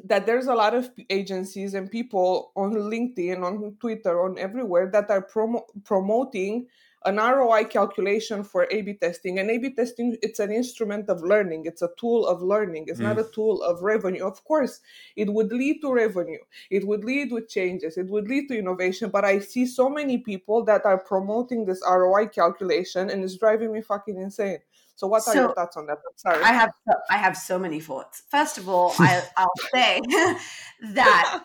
[0.05, 5.11] that there's a lot of agencies and people on linkedin on twitter on everywhere that
[5.11, 6.66] are promo- promoting
[7.05, 9.38] an ROI calculation for A/B testing.
[9.38, 11.66] And A/B testing, it's an instrument of learning.
[11.66, 12.84] It's a tool of learning.
[12.88, 13.05] It's mm.
[13.05, 14.24] not a tool of revenue.
[14.24, 14.80] Of course,
[15.16, 16.42] it would lead to revenue.
[16.70, 17.96] It would lead with changes.
[17.96, 19.11] It would lead to innovation.
[19.11, 23.72] But I see so many people that are promoting this ROI calculation, and it's driving
[23.72, 24.59] me fucking insane.
[24.94, 25.98] So, what are so, your thoughts on that?
[25.98, 26.70] I'm sorry, I have
[27.11, 28.22] I have so many thoughts.
[28.30, 30.00] First of all, I, I'll say
[30.92, 31.44] that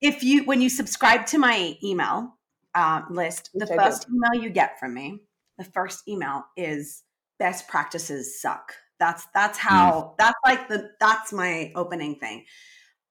[0.00, 2.37] if you when you subscribe to my email
[2.78, 5.20] uh, list, the first email you get from me,
[5.58, 7.02] the first email is
[7.38, 8.72] best practices suck.
[9.00, 10.16] That's that's how mm.
[10.16, 12.44] that's like the that's my opening thing.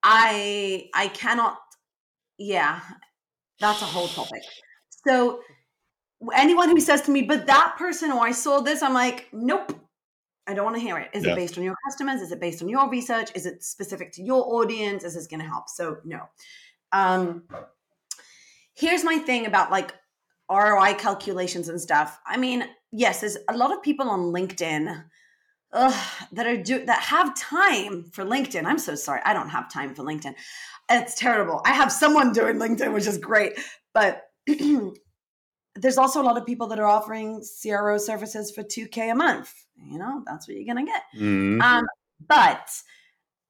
[0.04, 1.58] I I cannot
[2.38, 2.80] yeah,
[3.60, 4.44] that's a whole topic.
[5.06, 5.42] So
[6.34, 9.74] anyone who says to me, but that person or I saw this, I'm like, nope.
[10.50, 11.10] I don't want to hear it.
[11.14, 11.34] Is yeah.
[11.34, 12.22] it based on your customers?
[12.22, 13.32] Is it based on your research?
[13.36, 15.04] Is it specific to your audience?
[15.04, 15.68] Is this going to help?
[15.68, 16.22] So no.
[16.94, 17.44] Um,
[18.78, 19.94] here's my thing about like
[20.50, 22.20] ROI calculations and stuff.
[22.26, 25.04] I mean, yes, there's a lot of people on LinkedIn
[25.74, 28.66] ugh, that are do that have time for LinkedIn.
[28.66, 30.36] I'm so sorry, I don't have time for LinkedIn.
[30.90, 31.62] It's terrible.
[31.66, 33.60] I have someone doing LinkedIn, which is great,
[33.94, 34.24] but
[35.76, 39.54] there's also a lot of people that are offering CRO services for 2K a month.
[39.76, 41.02] You know, that's what you're gonna get.
[41.16, 41.62] Mm-hmm.
[41.62, 41.86] Um,
[42.26, 42.70] but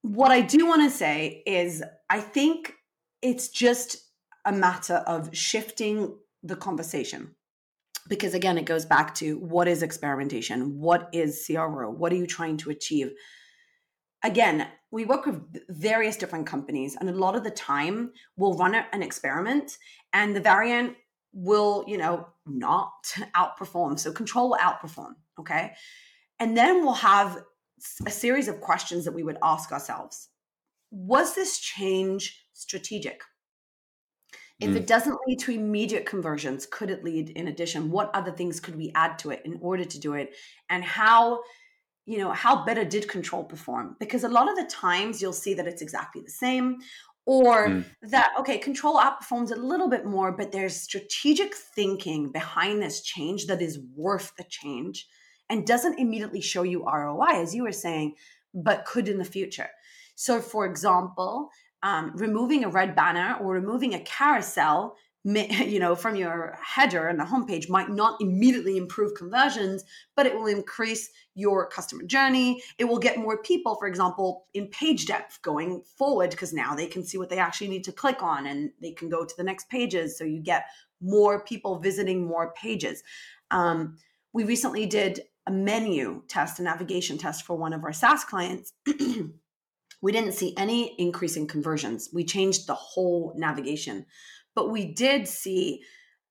[0.02, 2.74] what I do want to say is, I think
[3.22, 4.07] it's just
[4.48, 7.36] a matter of shifting the conversation.
[8.08, 10.80] Because again it goes back to what is experimentation?
[10.80, 13.12] What is cro what are you trying to achieve?
[14.24, 18.74] Again we work with various different companies and a lot of the time we'll run
[18.74, 19.78] an experiment
[20.14, 20.96] and the variant
[21.34, 24.00] will you know not outperform.
[24.00, 25.74] So control will outperform okay?
[26.40, 27.44] And then we'll have
[28.06, 30.30] a series of questions that we would ask ourselves.
[30.90, 33.22] Was this change strategic
[34.60, 34.76] if mm.
[34.76, 37.92] it doesn't lead to immediate conversions, could it lead in addition?
[37.92, 40.36] What other things could we add to it in order to do it?
[40.70, 41.42] And how,
[42.06, 43.96] you know, how better did control perform?
[44.00, 46.80] Because a lot of the times you'll see that it's exactly the same
[47.28, 47.86] or mm.
[48.02, 53.46] that okay control outperforms a little bit more but there's strategic thinking behind this change
[53.48, 55.06] that is worth the change
[55.50, 58.16] and doesn't immediately show you roi as you were saying
[58.54, 59.70] but could in the future
[60.16, 61.50] so for example
[61.84, 67.20] um, removing a red banner or removing a carousel you know from your header and
[67.20, 69.84] the homepage might not immediately improve conversions
[70.16, 72.62] but it will increase your customer journey.
[72.78, 76.88] It will get more people for example in page depth going forward because now they
[76.88, 79.44] can see what they actually need to click on and they can go to the
[79.44, 80.18] next pages.
[80.18, 80.66] So you get
[81.02, 83.04] more people visiting more pages.
[83.52, 83.98] Um,
[84.34, 88.74] we recently did a menu test a navigation test for one of our saas clients
[90.02, 92.10] we didn't see any increase in conversions.
[92.14, 94.06] We changed the whole navigation,
[94.56, 95.82] but we did see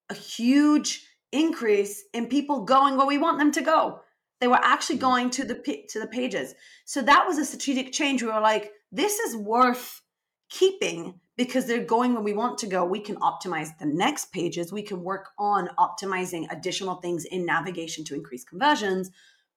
[0.08, 4.00] a huge increase in people going where we want them to go.
[4.40, 5.02] They were actually mm.
[5.02, 6.54] going to the to the pages.
[6.84, 8.22] So that was a strategic change.
[8.22, 10.02] We were like, this is worth
[10.48, 12.84] keeping because they're going where we want to go.
[12.84, 14.72] We can optimize the next pages.
[14.72, 19.10] We can work on optimizing additional things in navigation to increase conversions.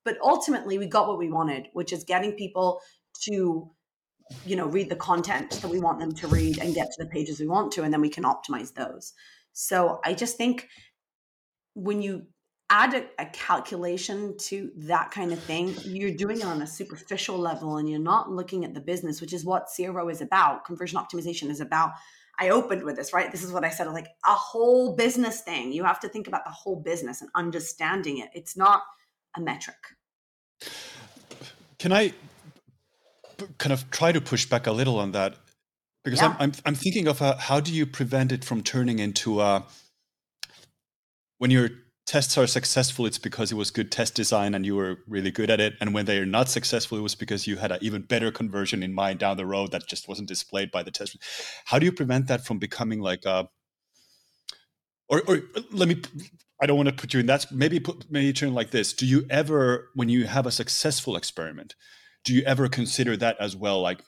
[0.03, 2.82] But ultimately, we got what we wanted, which is getting people
[3.24, 3.70] to
[4.45, 7.09] you know read the content that we want them to read and get to the
[7.09, 9.13] pages we want to and then we can optimize those.
[9.53, 10.67] So i just think
[11.73, 12.23] when you
[12.69, 17.38] add a, a, calculation to that kind of thing you're doing it on a superficial
[17.38, 20.99] level and you're not looking at the business which is what cro is about conversion
[20.99, 21.91] optimization is about.
[22.41, 23.32] I opened with this right?
[23.32, 25.71] This is what i said like a whole business thing.
[25.71, 28.30] You have to think about the whole business and understanding it.
[28.34, 28.84] It's not
[29.36, 29.77] a metric.
[31.80, 32.13] Can i
[33.58, 35.36] kind of try to push back a little on that
[36.04, 36.30] because yeah.
[36.30, 39.66] I'm, I'm, I'm thinking of a, how do you prevent it from turning into a
[41.38, 41.70] when your
[42.06, 45.52] tests are successful it's because it was good test design and you were really good
[45.52, 48.02] at it and when they are not successful it was because you had an even
[48.02, 51.16] better conversion in mind down the road that just wasn't displayed by the test
[51.66, 53.48] how do you prevent that from becoming like a
[55.08, 56.02] or, or let me
[56.60, 59.06] i don't want to put you in that maybe put maybe turn like this do
[59.06, 61.76] you ever when you have a successful experiment
[62.30, 63.82] do you ever consider that as well?
[63.82, 64.03] Like,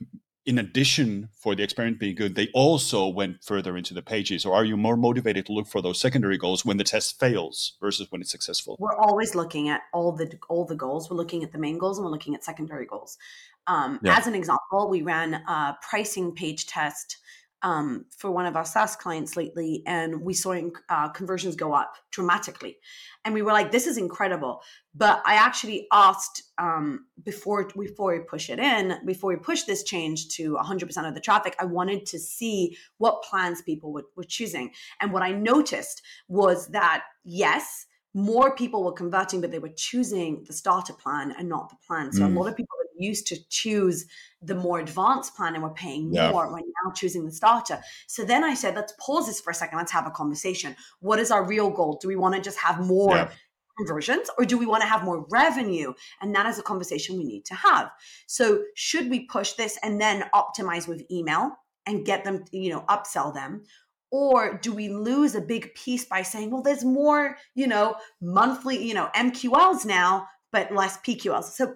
[0.45, 4.53] in addition for the experiment being good, they also went further into the pages, or
[4.53, 8.05] are you more motivated to look for those secondary goals when the test fails versus
[8.11, 8.75] when it's successful?
[8.79, 11.09] We're always looking at all the all the goals.
[11.09, 13.17] We're looking at the main goals and we're looking at secondary goals.
[13.65, 14.15] Um, yeah.
[14.15, 17.17] As an example, we ran a pricing page test
[17.63, 20.57] um, for one of our SaaS clients lately, and we saw
[20.89, 22.77] uh, conversions go up dramatically.
[23.23, 24.61] And we were like, "This is incredible!"
[24.95, 29.83] But I actually asked um, before before we push it in, before we push this
[29.83, 34.23] change to 100% of the traffic, I wanted to see what plans people would, were
[34.23, 34.71] choosing.
[34.99, 40.43] And what I noticed was that yes, more people were converting, but they were choosing
[40.45, 42.11] the starter plan and not the plan.
[42.11, 42.35] So mm.
[42.35, 44.05] a lot of people used to choose
[44.41, 46.31] the more advanced plan and we're paying yeah.
[46.31, 46.51] more.
[46.51, 47.79] We're now choosing the starter.
[48.07, 49.77] So then I said, let's pause this for a second.
[49.77, 50.75] Let's have a conversation.
[50.99, 51.97] What is our real goal?
[52.01, 53.31] Do we want to just have more yeah.
[53.77, 55.93] conversions or do we want to have more revenue?
[56.21, 57.91] And that is a conversation we need to have.
[58.25, 61.51] So should we push this and then optimize with email
[61.85, 63.63] and get them, you know, upsell them?
[64.11, 68.85] Or do we lose a big piece by saying, well, there's more, you know, monthly,
[68.85, 71.45] you know, MQLs now, but less PQLs?
[71.45, 71.75] So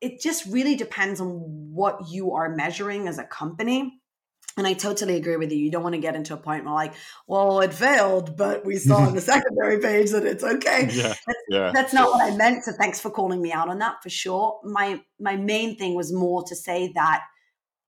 [0.00, 1.28] it just really depends on
[1.72, 4.00] what you are measuring as a company.
[4.58, 5.58] And I totally agree with you.
[5.58, 6.94] You don't want to get into a point where, like,
[7.26, 10.88] well, it failed, but we saw on the secondary page that it's okay.
[10.90, 11.70] Yeah, that's, yeah.
[11.74, 12.64] that's not what I meant.
[12.64, 14.58] So thanks for calling me out on that for sure.
[14.64, 17.24] My my main thing was more to say that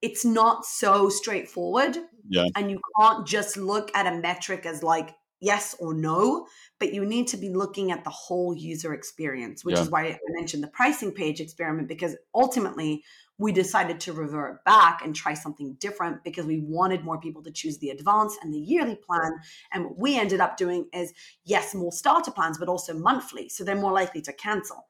[0.03, 1.97] it's not so straightforward.
[2.29, 2.47] Yeah.
[2.55, 6.47] And you can't just look at a metric as like yes or no,
[6.79, 9.83] but you need to be looking at the whole user experience, which yeah.
[9.83, 13.03] is why I mentioned the pricing page experiment, because ultimately
[13.39, 17.53] we decided to revert back and try something different because we wanted more people to
[17.53, 19.33] choose the advance and the yearly plan.
[19.73, 21.13] And what we ended up doing is,
[21.45, 23.49] yes, more starter plans, but also monthly.
[23.49, 24.87] So they're more likely to cancel.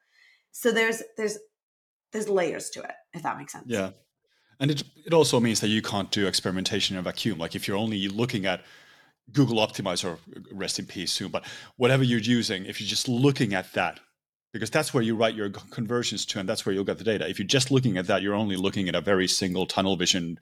[0.51, 1.39] So there's there's
[2.13, 3.67] there's layers to it, if that makes sense.
[3.67, 3.91] Yeah.
[4.61, 7.39] And it, it also means that you can't do experimentation in a vacuum.
[7.39, 8.63] Like if you're only looking at
[9.33, 11.45] Google Optimizer, uh, rest in peace soon, but
[11.77, 14.01] whatever you're using, if you're just looking at that,
[14.53, 17.29] because that's where you write your conversions to, and that's where you'll get the data.
[17.29, 20.39] If you're just looking at that, you're only looking at a very single tunnel vision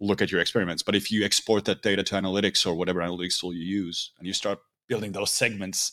[0.00, 0.82] look at your experiments.
[0.82, 4.26] But if you export that data to analytics or whatever analytics tool you use, and
[4.26, 4.58] you start
[4.88, 5.92] building those segments,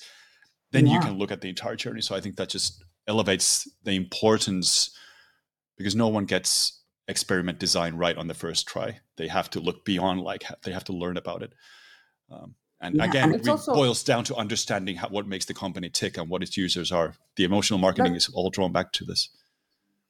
[0.71, 0.93] then yeah.
[0.93, 2.01] you can look at the entire journey.
[2.01, 4.95] So I think that just elevates the importance
[5.78, 8.99] because no one gets experiment design right on the first try.
[9.17, 11.53] They have to look beyond, like they have to learn about it.
[12.32, 15.53] Um, and yeah, again, and it also, boils down to understanding how, what makes the
[15.53, 17.13] company tick and what its users are.
[17.36, 19.30] The emotional marketing that, is all drawn back to this.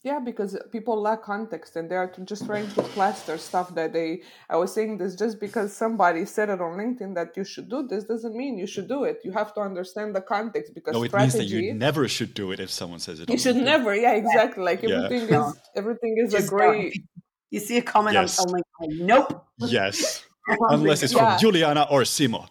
[0.03, 4.21] Yeah, because people lack context and they are just trying to plaster stuff that they.
[4.49, 7.87] I was saying this just because somebody said it on LinkedIn that you should do
[7.87, 9.21] this doesn't mean you should do it.
[9.23, 12.35] You have to understand the context because no, it strategy, means that you never should
[12.35, 13.31] do it if someone says it.
[13.31, 13.63] You should LinkedIn.
[13.63, 13.95] never.
[13.95, 14.63] Yeah, exactly.
[14.63, 15.49] Like everything yeah.
[15.49, 17.03] is everything is just a great.
[17.49, 18.37] You see a comment yes.
[18.37, 19.05] on LinkedIn.
[19.05, 19.47] Nope.
[19.57, 20.23] Yes.
[20.47, 21.31] Unless it's yeah.
[21.31, 22.47] from Juliana or Simo.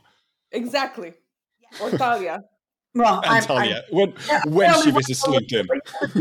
[0.53, 1.15] Exactly.
[1.81, 2.45] Or Talia.
[2.97, 5.67] Well, and I'm, Talia, I'm, when, yeah, when she visits LinkedIn.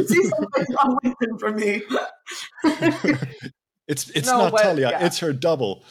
[0.08, 1.84] See something on LinkedIn from me.
[3.88, 5.06] it's it's no, not but, Talia, yeah.
[5.06, 5.84] it's her double.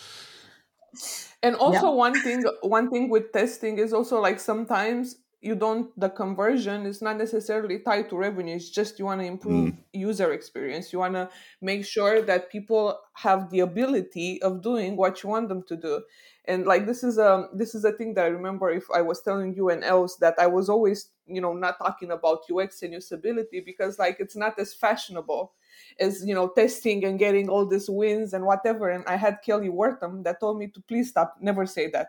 [1.40, 1.94] And also yeah.
[1.94, 7.02] one thing one thing with testing is also like sometimes you don't the conversion is
[7.02, 8.54] not necessarily tied to revenue.
[8.54, 9.76] It's just you want to improve mm.
[9.92, 10.92] user experience.
[10.92, 11.28] You want to
[11.60, 16.00] make sure that people have the ability of doing what you want them to do.
[16.44, 19.22] And like this is a this is a thing that i remember if i was
[19.22, 22.92] telling you and else that i was always you know not talking about ux and
[22.92, 25.52] usability because like it's not as fashionable
[26.00, 28.90] as you know testing and getting all these wins and whatever.
[28.90, 32.08] And i had kelly wortham that told me to please stop never say that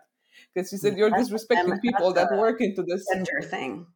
[0.53, 3.87] because she said you're disrespecting people that work into this gender thing.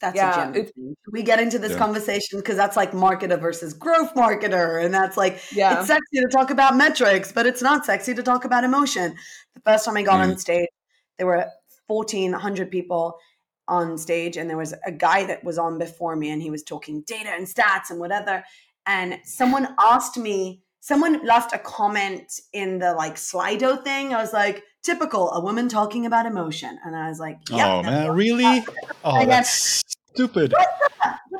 [0.00, 0.94] That's yeah, a gender it, thing.
[1.10, 1.78] We get into this yeah.
[1.78, 5.78] conversation because that's like marketer versus growth marketer, and that's like yeah.
[5.80, 9.16] it's sexy to talk about metrics, but it's not sexy to talk about emotion.
[9.54, 10.30] The first time I got mm.
[10.30, 10.68] on stage,
[11.16, 11.46] there were
[11.88, 13.18] fourteen hundred people
[13.66, 16.62] on stage, and there was a guy that was on before me, and he was
[16.62, 18.44] talking data and stats and whatever.
[18.86, 24.14] And someone asked me, someone left a comment in the like Slido thing.
[24.14, 26.78] I was like, typical a woman talking about emotion.
[26.84, 28.64] And i was like yep, oh man really?
[29.04, 30.54] oh that's stupid.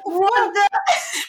[0.03, 0.69] What the?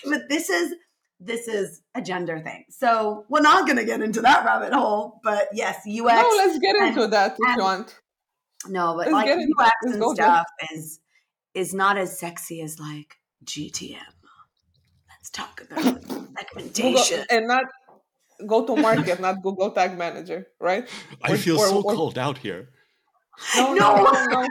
[0.09, 0.73] but this is
[1.19, 2.65] this is a gender thing.
[2.69, 6.59] So we're not going to get into that rabbit hole but yes ux no let's
[6.59, 7.99] get and, into that if you want.
[8.67, 10.99] No but let's like ux and stuff is
[11.53, 13.97] is not as sexy as like gtm
[15.09, 16.03] let's talk about
[16.37, 17.25] segmentation.
[17.29, 17.63] and not
[18.47, 20.87] go to market, not Google Tag Manager, right?
[21.23, 22.69] I feel so called out here.
[23.55, 24.47] No, no, no, no.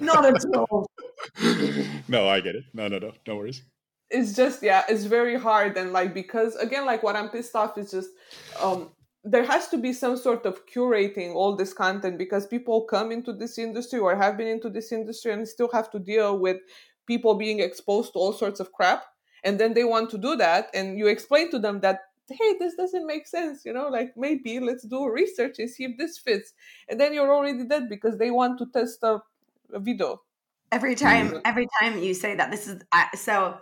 [0.00, 0.86] not at all.
[2.08, 2.64] no, I get it.
[2.74, 3.62] No, no, no, no worries.
[4.10, 7.76] it's just yeah it's very hard and like because again like what i'm pissed off
[7.76, 8.08] is just
[8.60, 8.90] um
[9.24, 13.32] there has to be some sort of curating all this content because people come into
[13.32, 16.56] this industry or have been into this industry and still have to deal with
[17.06, 19.04] people being exposed to all sorts of crap
[19.44, 22.00] and then they want to do that and you explain to them that
[22.30, 25.96] hey this doesn't make sense you know like maybe let's do research and see if
[25.98, 26.52] this fits
[26.88, 29.20] and then you're already dead because they want to test a,
[29.72, 30.20] a video
[30.72, 31.38] every time mm-hmm.
[31.44, 33.58] every time you say that this is uh, so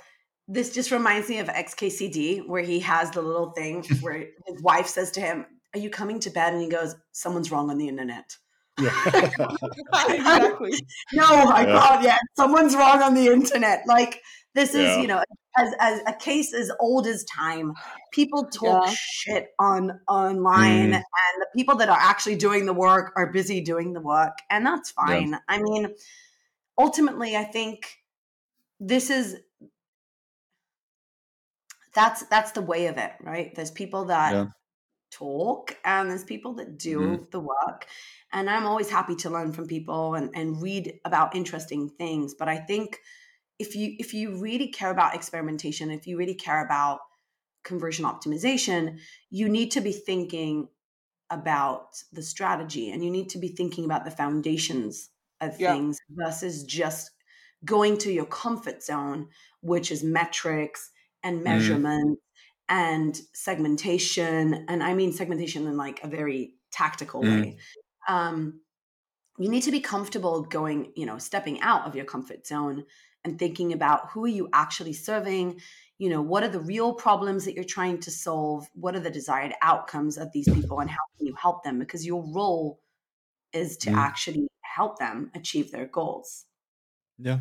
[0.48, 4.86] this just reminds me of xkcd where he has the little thing where his wife
[4.86, 7.88] says to him are you coming to bed and he goes someone's wrong on the
[7.88, 8.36] internet
[8.80, 8.90] yeah.
[10.08, 10.72] exactly.
[11.12, 11.72] no, my yeah.
[11.72, 13.84] God, yeah, someone's wrong on the internet.
[13.86, 14.22] Like
[14.56, 15.00] this is, yeah.
[15.00, 15.22] you know,
[15.56, 17.74] as, as a case as old as time.
[18.10, 18.94] People talk yeah.
[18.96, 20.94] shit on online, mm.
[20.94, 21.04] and
[21.40, 24.90] the people that are actually doing the work are busy doing the work, and that's
[24.90, 25.32] fine.
[25.32, 25.38] Yeah.
[25.46, 25.94] I mean,
[26.78, 27.98] ultimately, I think
[28.80, 29.36] this is
[31.94, 33.54] that's that's the way of it, right?
[33.54, 34.46] There's people that yeah.
[35.12, 37.30] talk, and there's people that do mm.
[37.30, 37.86] the work.
[38.32, 42.34] And I'm always happy to learn from people and, and read about interesting things.
[42.34, 42.98] But I think
[43.58, 47.00] if you if you really care about experimentation if you really care about
[47.64, 48.98] conversion optimization
[49.30, 50.68] you need to be thinking
[51.30, 55.72] about the strategy and you need to be thinking about the foundations of yeah.
[55.72, 57.10] things versus just
[57.64, 59.28] going to your comfort zone
[59.60, 60.90] which is metrics
[61.24, 62.22] and measurement mm.
[62.68, 67.42] and segmentation and i mean segmentation in like a very tactical mm.
[67.42, 67.56] way
[68.08, 68.60] um,
[69.38, 72.84] you need to be comfortable going you know stepping out of your comfort zone
[73.26, 75.60] and thinking about who are you actually serving?
[75.98, 78.68] You know what are the real problems that you're trying to solve?
[78.74, 81.80] What are the desired outcomes of these people and how can you help them?
[81.80, 82.78] Because your role
[83.52, 83.96] is to mm.
[83.96, 86.44] actually help them achieve their goals.
[87.18, 87.40] Yeah.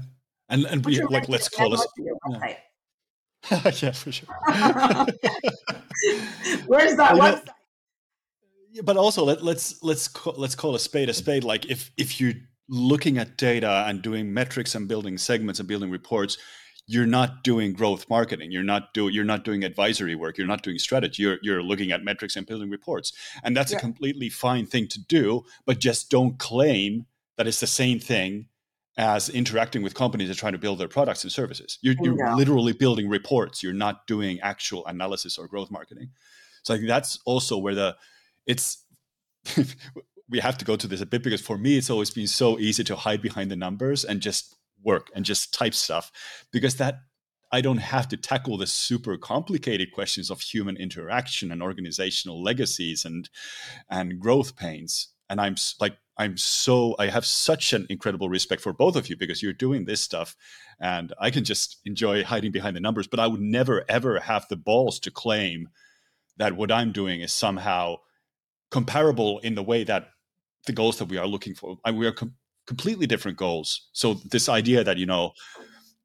[0.50, 2.56] And and we like let's call us yeah.
[3.82, 4.28] yeah for sure.
[6.66, 7.50] Where's that well, website?
[8.84, 11.44] But also let, let's let's call, let's call a spade a spade.
[11.44, 15.92] Like if if you looking at data and doing metrics and building segments and building
[15.92, 16.38] reports
[16.88, 18.52] you're not doing growth marketing.
[18.52, 20.38] You're not doing you're not doing advisory work.
[20.38, 21.24] You're not doing strategy.
[21.24, 23.12] You're, you're looking at metrics and building reports.
[23.44, 23.78] And that's yeah.
[23.78, 27.06] a completely fine thing to do but just don't claim
[27.38, 28.48] that it's the same thing
[28.98, 31.80] as interacting with companies that are trying to build their products and services.
[31.82, 32.34] You're, you're yeah.
[32.34, 33.62] literally building reports.
[33.62, 36.12] You're not doing actual analysis or growth marketing.
[36.64, 37.96] So i think that's also where the
[38.48, 38.84] it's
[40.30, 42.58] we have to go to this a bit because for me it's always been so
[42.60, 46.12] easy to hide behind the numbers and just work and just type stuff
[46.52, 47.00] because that
[47.52, 53.06] I don't have to tackle the super complicated questions of human interaction and organizational legacies
[53.06, 53.30] and
[53.90, 55.10] and growth pains.
[55.30, 59.18] And I'm like I'm so I have such an incredible respect for both of you
[59.18, 60.36] because you're doing this stuff
[60.80, 64.48] and I can just enjoy hiding behind the numbers but I would never ever have
[64.50, 65.70] the balls to claim
[66.38, 67.98] that what I'm doing is somehow
[68.72, 70.10] comparable in the way that
[70.66, 71.78] the goals that we are looking for.
[71.86, 72.36] I, we are com-
[72.68, 73.90] completely different goals.
[73.94, 75.34] So this idea that you know,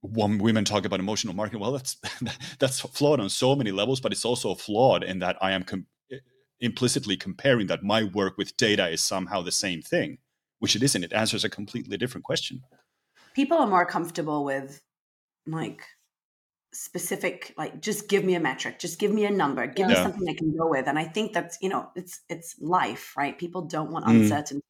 [0.03, 1.97] when women talk about emotional marketing, well, that's
[2.59, 5.87] that's flawed on so many levels, but it's also flawed in that I am com-
[6.61, 10.19] implicitly comparing that my work with data is somehow the same thing,
[10.59, 11.05] which it isn't.
[11.05, 12.63] It answers a completely different question.
[13.35, 14.83] People are more comfortable with
[15.47, 15.83] like
[16.73, 19.97] specific like just give me a metric just give me a number give yeah.
[19.97, 23.13] me something i can go with and i think that's you know it's it's life
[23.17, 24.11] right people don't want mm.
[24.11, 24.65] uncertainty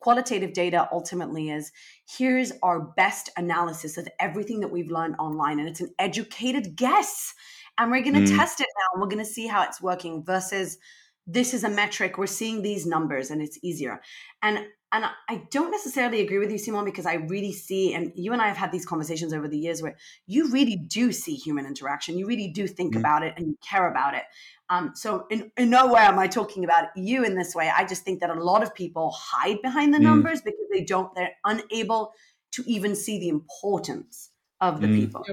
[0.00, 1.72] qualitative data ultimately is
[2.08, 7.32] here's our best analysis of everything that we've learned online and it's an educated guess
[7.78, 8.36] and we're going to mm.
[8.36, 10.78] test it now and we're going to see how it's working versus
[11.26, 14.00] this is a metric we're seeing these numbers and it's easier
[14.42, 18.32] and and I don't necessarily agree with you, Simo, because I really see, and you
[18.32, 19.96] and I have had these conversations over the years where
[20.26, 22.16] you really do see human interaction.
[22.18, 24.22] You really do think mm about it and you care about it.
[24.70, 27.70] Um, so, in, in no way am I talking about you in this way.
[27.76, 30.82] I just think that a lot of people hide behind the mm numbers because they
[30.82, 32.12] don't, they're unable
[32.52, 35.24] to even see the importance of the mm people.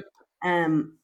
[0.44, 0.98] Um,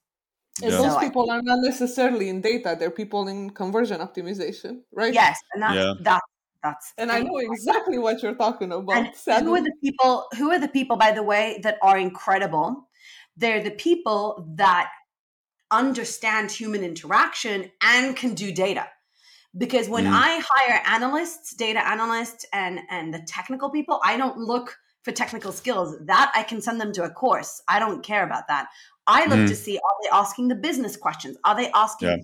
[0.61, 0.77] and yeah.
[0.77, 5.13] those so people I, are not necessarily in data; they're people in conversion optimization, right?
[5.13, 5.93] Yes, and that's yeah.
[6.01, 6.25] that's
[6.63, 8.97] that's and I know exactly what you're talking about.
[9.27, 10.25] And who are the people?
[10.37, 12.89] Who are the people, by the way, that are incredible?
[13.37, 14.89] They're the people that
[15.71, 18.87] understand human interaction and can do data.
[19.57, 20.13] Because when mm.
[20.13, 25.51] I hire analysts, data analysts, and and the technical people, I don't look for technical
[25.51, 25.95] skills.
[26.05, 27.61] That I can send them to a course.
[27.67, 28.67] I don't care about that.
[29.09, 29.47] I love mm.
[29.47, 31.35] to see are they asking the business questions?
[31.43, 32.17] Are they asking yeah.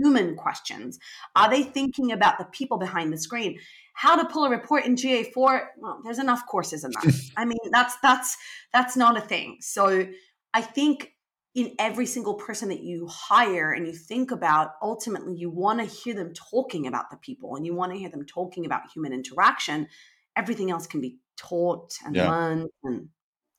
[0.00, 0.98] human questions?
[1.34, 3.58] Are they thinking about the people behind the screen?
[3.94, 5.34] How to pull a report in GA4?
[5.78, 7.30] Well, there's enough courses in that.
[7.36, 8.36] I mean, that's that's
[8.72, 9.58] that's not a thing.
[9.60, 10.06] So
[10.54, 11.12] I think
[11.56, 15.84] in every single person that you hire and you think about ultimately you want to
[15.84, 19.12] hear them talking about the people and you want to hear them talking about human
[19.12, 19.88] interaction
[20.36, 22.30] everything else can be taught and Yeah.
[22.30, 23.08] learned and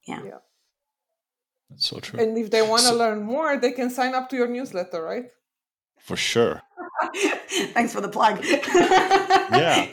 [0.08, 0.24] yeah.
[0.24, 0.38] Yeah.
[1.70, 2.20] That's so true.
[2.20, 5.01] And if they want to So- learn more, they can sign up to your newsletter,
[5.03, 5.26] right?
[5.99, 6.61] For sure.
[7.74, 9.88] thanks for the plug Yeah.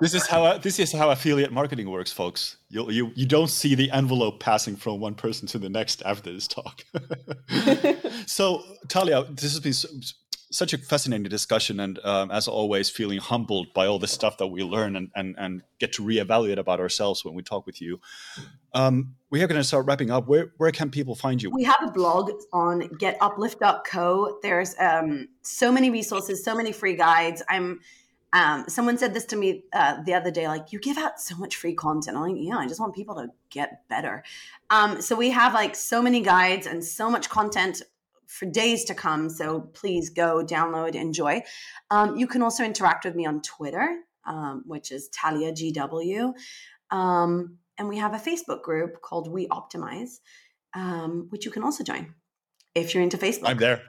[0.00, 2.56] This is how this is how affiliate marketing works, folks.
[2.68, 6.32] You you you don't see the envelope passing from one person to the next after
[6.32, 6.84] this talk.
[8.26, 9.88] so Talia, this has been so,
[10.52, 14.48] such a fascinating discussion, and um, as always, feeling humbled by all the stuff that
[14.48, 18.00] we learn and and, and get to reevaluate about ourselves when we talk with you.
[18.74, 20.26] Um, we are going to start wrapping up.
[20.28, 21.52] Where where can people find you?
[21.52, 27.42] we have a blog on getuplift.co there's um, so many resources so many free guides
[27.48, 27.80] i'm
[28.34, 31.36] um, someone said this to me uh, the other day like you give out so
[31.36, 34.24] much free content i'm like yeah i just want people to get better
[34.70, 37.82] um, so we have like so many guides and so much content
[38.32, 41.40] for days to come so please go download enjoy
[41.90, 46.32] um, you can also interact with me on twitter um, which is talia gw
[46.90, 50.20] um, and we have a facebook group called we optimize
[50.74, 52.14] um, which you can also join
[52.74, 53.48] if you're into Facebook.
[53.48, 53.82] I'm there.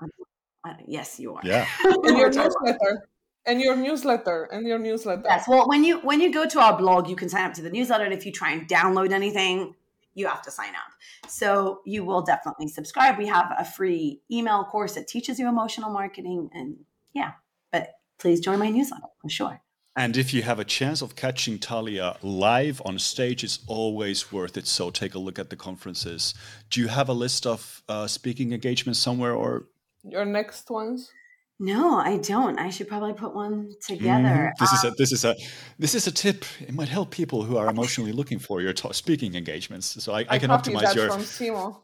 [0.65, 1.41] Uh, yes, you are.
[1.43, 1.67] Yeah.
[1.85, 3.07] And your newsletter.
[3.45, 4.43] And your newsletter.
[4.45, 5.23] And your newsletter.
[5.25, 5.45] Yes.
[5.47, 7.69] Well, when you when you go to our blog, you can sign up to the
[7.69, 9.75] newsletter, and if you try and download anything,
[10.15, 11.29] you have to sign up.
[11.29, 13.17] So you will definitely subscribe.
[13.17, 16.75] We have a free email course that teaches you emotional marketing, and
[17.13, 17.31] yeah.
[17.71, 19.61] But please join my newsletter for sure.
[19.95, 24.57] And if you have a chance of catching Talia live on stage, it's always worth
[24.57, 24.65] it.
[24.65, 26.33] So take a look at the conferences.
[26.71, 29.67] Do you have a list of uh, speaking engagements somewhere, or
[30.03, 31.11] Your next ones.
[31.59, 32.59] No, I don't.
[32.59, 34.51] I should probably put one together.
[34.51, 34.59] Mhm.
[34.59, 35.35] this is a this is a
[35.79, 36.45] this is a tip.
[36.59, 40.03] It might help people who are emotionally looking for your ta- speaking engagements.
[40.03, 41.09] So I, I can optimize your.
[41.09, 41.83] from Simo.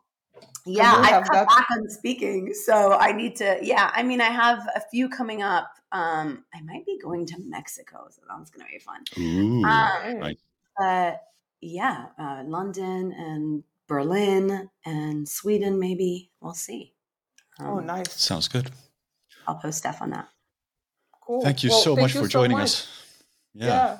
[0.65, 1.47] yeah i have cut that.
[1.47, 5.41] back on speaking so i need to yeah i mean i have a few coming
[5.41, 10.19] up um i might be going to mexico so that's gonna be fun Ooh, Um,
[10.25, 10.37] right.
[10.77, 11.21] but
[11.61, 16.93] yeah uh, london and berlin and sweden maybe we'll see
[17.61, 18.11] Oh, Um, nice.
[18.13, 18.71] Sounds good.
[19.49, 20.27] I'll post stuff on that
[21.25, 21.41] Cool.
[21.43, 22.63] Thank you Well, so thank much you for so joining much.
[22.63, 22.87] us.
[23.53, 23.65] Yeah.
[23.67, 23.97] Yeah.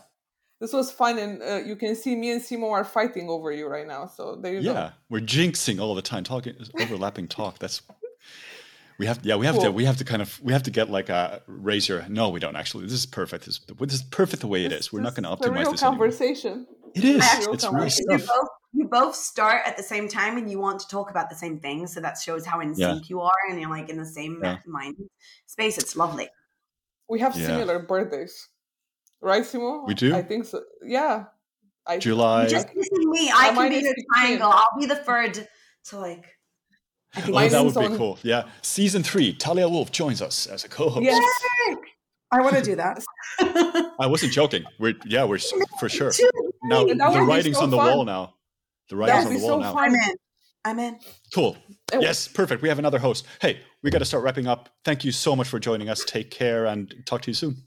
[0.60, 1.20] This was fun.
[1.20, 4.08] And uh, you can see me and Simo are fighting over you right now.
[4.08, 4.74] So there you Yeah.
[4.74, 4.90] go.
[5.12, 7.60] We're jinxing all the time, talking overlapping talk.
[7.60, 7.84] That's
[8.98, 10.90] we have yeah we have to we have to kind of we have to get
[10.90, 12.04] like a razor.
[12.10, 12.86] No, we don't actually.
[12.86, 13.46] This is perfect.
[13.46, 14.94] This, this is perfect the way it This- is.
[14.94, 16.08] We're not going to is a optimize real this anymore.
[16.94, 17.16] Conversation.
[17.16, 17.24] It is.
[17.24, 18.06] Actual It's real conversation.
[18.12, 21.30] you both you both start at the same time and you want to talk about
[21.30, 22.94] the same thing so that shows how in Yeah.
[22.94, 24.58] sync you are and you're like in the same Yeah.
[24.68, 24.96] mind
[25.48, 26.30] space it's lovely
[27.10, 27.48] We have Yeah.
[27.48, 28.48] similar birthdays.
[29.22, 29.88] Right, Simo?
[29.88, 30.16] We do?
[30.16, 30.62] I think so.
[30.84, 31.26] Yeah.
[31.88, 32.46] I, July.
[32.48, 33.32] Just missing me.
[33.34, 34.52] I mine can be the triangle.
[34.54, 35.48] I'll be the third
[35.86, 36.26] to like.
[37.16, 38.20] I think Oh, that that is would be on- cool.
[38.22, 38.44] Yeah.
[38.62, 41.04] Season three, Talia Wolf joins us as a co-host.
[41.04, 41.26] Yes.
[42.32, 43.04] I want to do that.
[44.00, 44.64] I wasn't joking.
[44.78, 45.40] We're yeah, we're
[45.80, 46.12] for sure.
[46.12, 46.30] Too.
[46.70, 47.96] Now That the writing's so on the fun.
[47.98, 48.36] wall now.
[48.90, 49.74] The writing's on the wall so now.
[49.74, 49.84] fun.
[49.90, 50.16] I'm in.
[50.66, 51.00] I'm in.
[51.34, 51.58] Cool.
[51.94, 52.62] Yes, perfect.
[52.62, 53.26] We have another host.
[53.42, 54.70] Hey, we got to start wrapping up.
[54.84, 56.04] Thank you so much for joining us.
[56.06, 57.64] Take care and talk to you soon.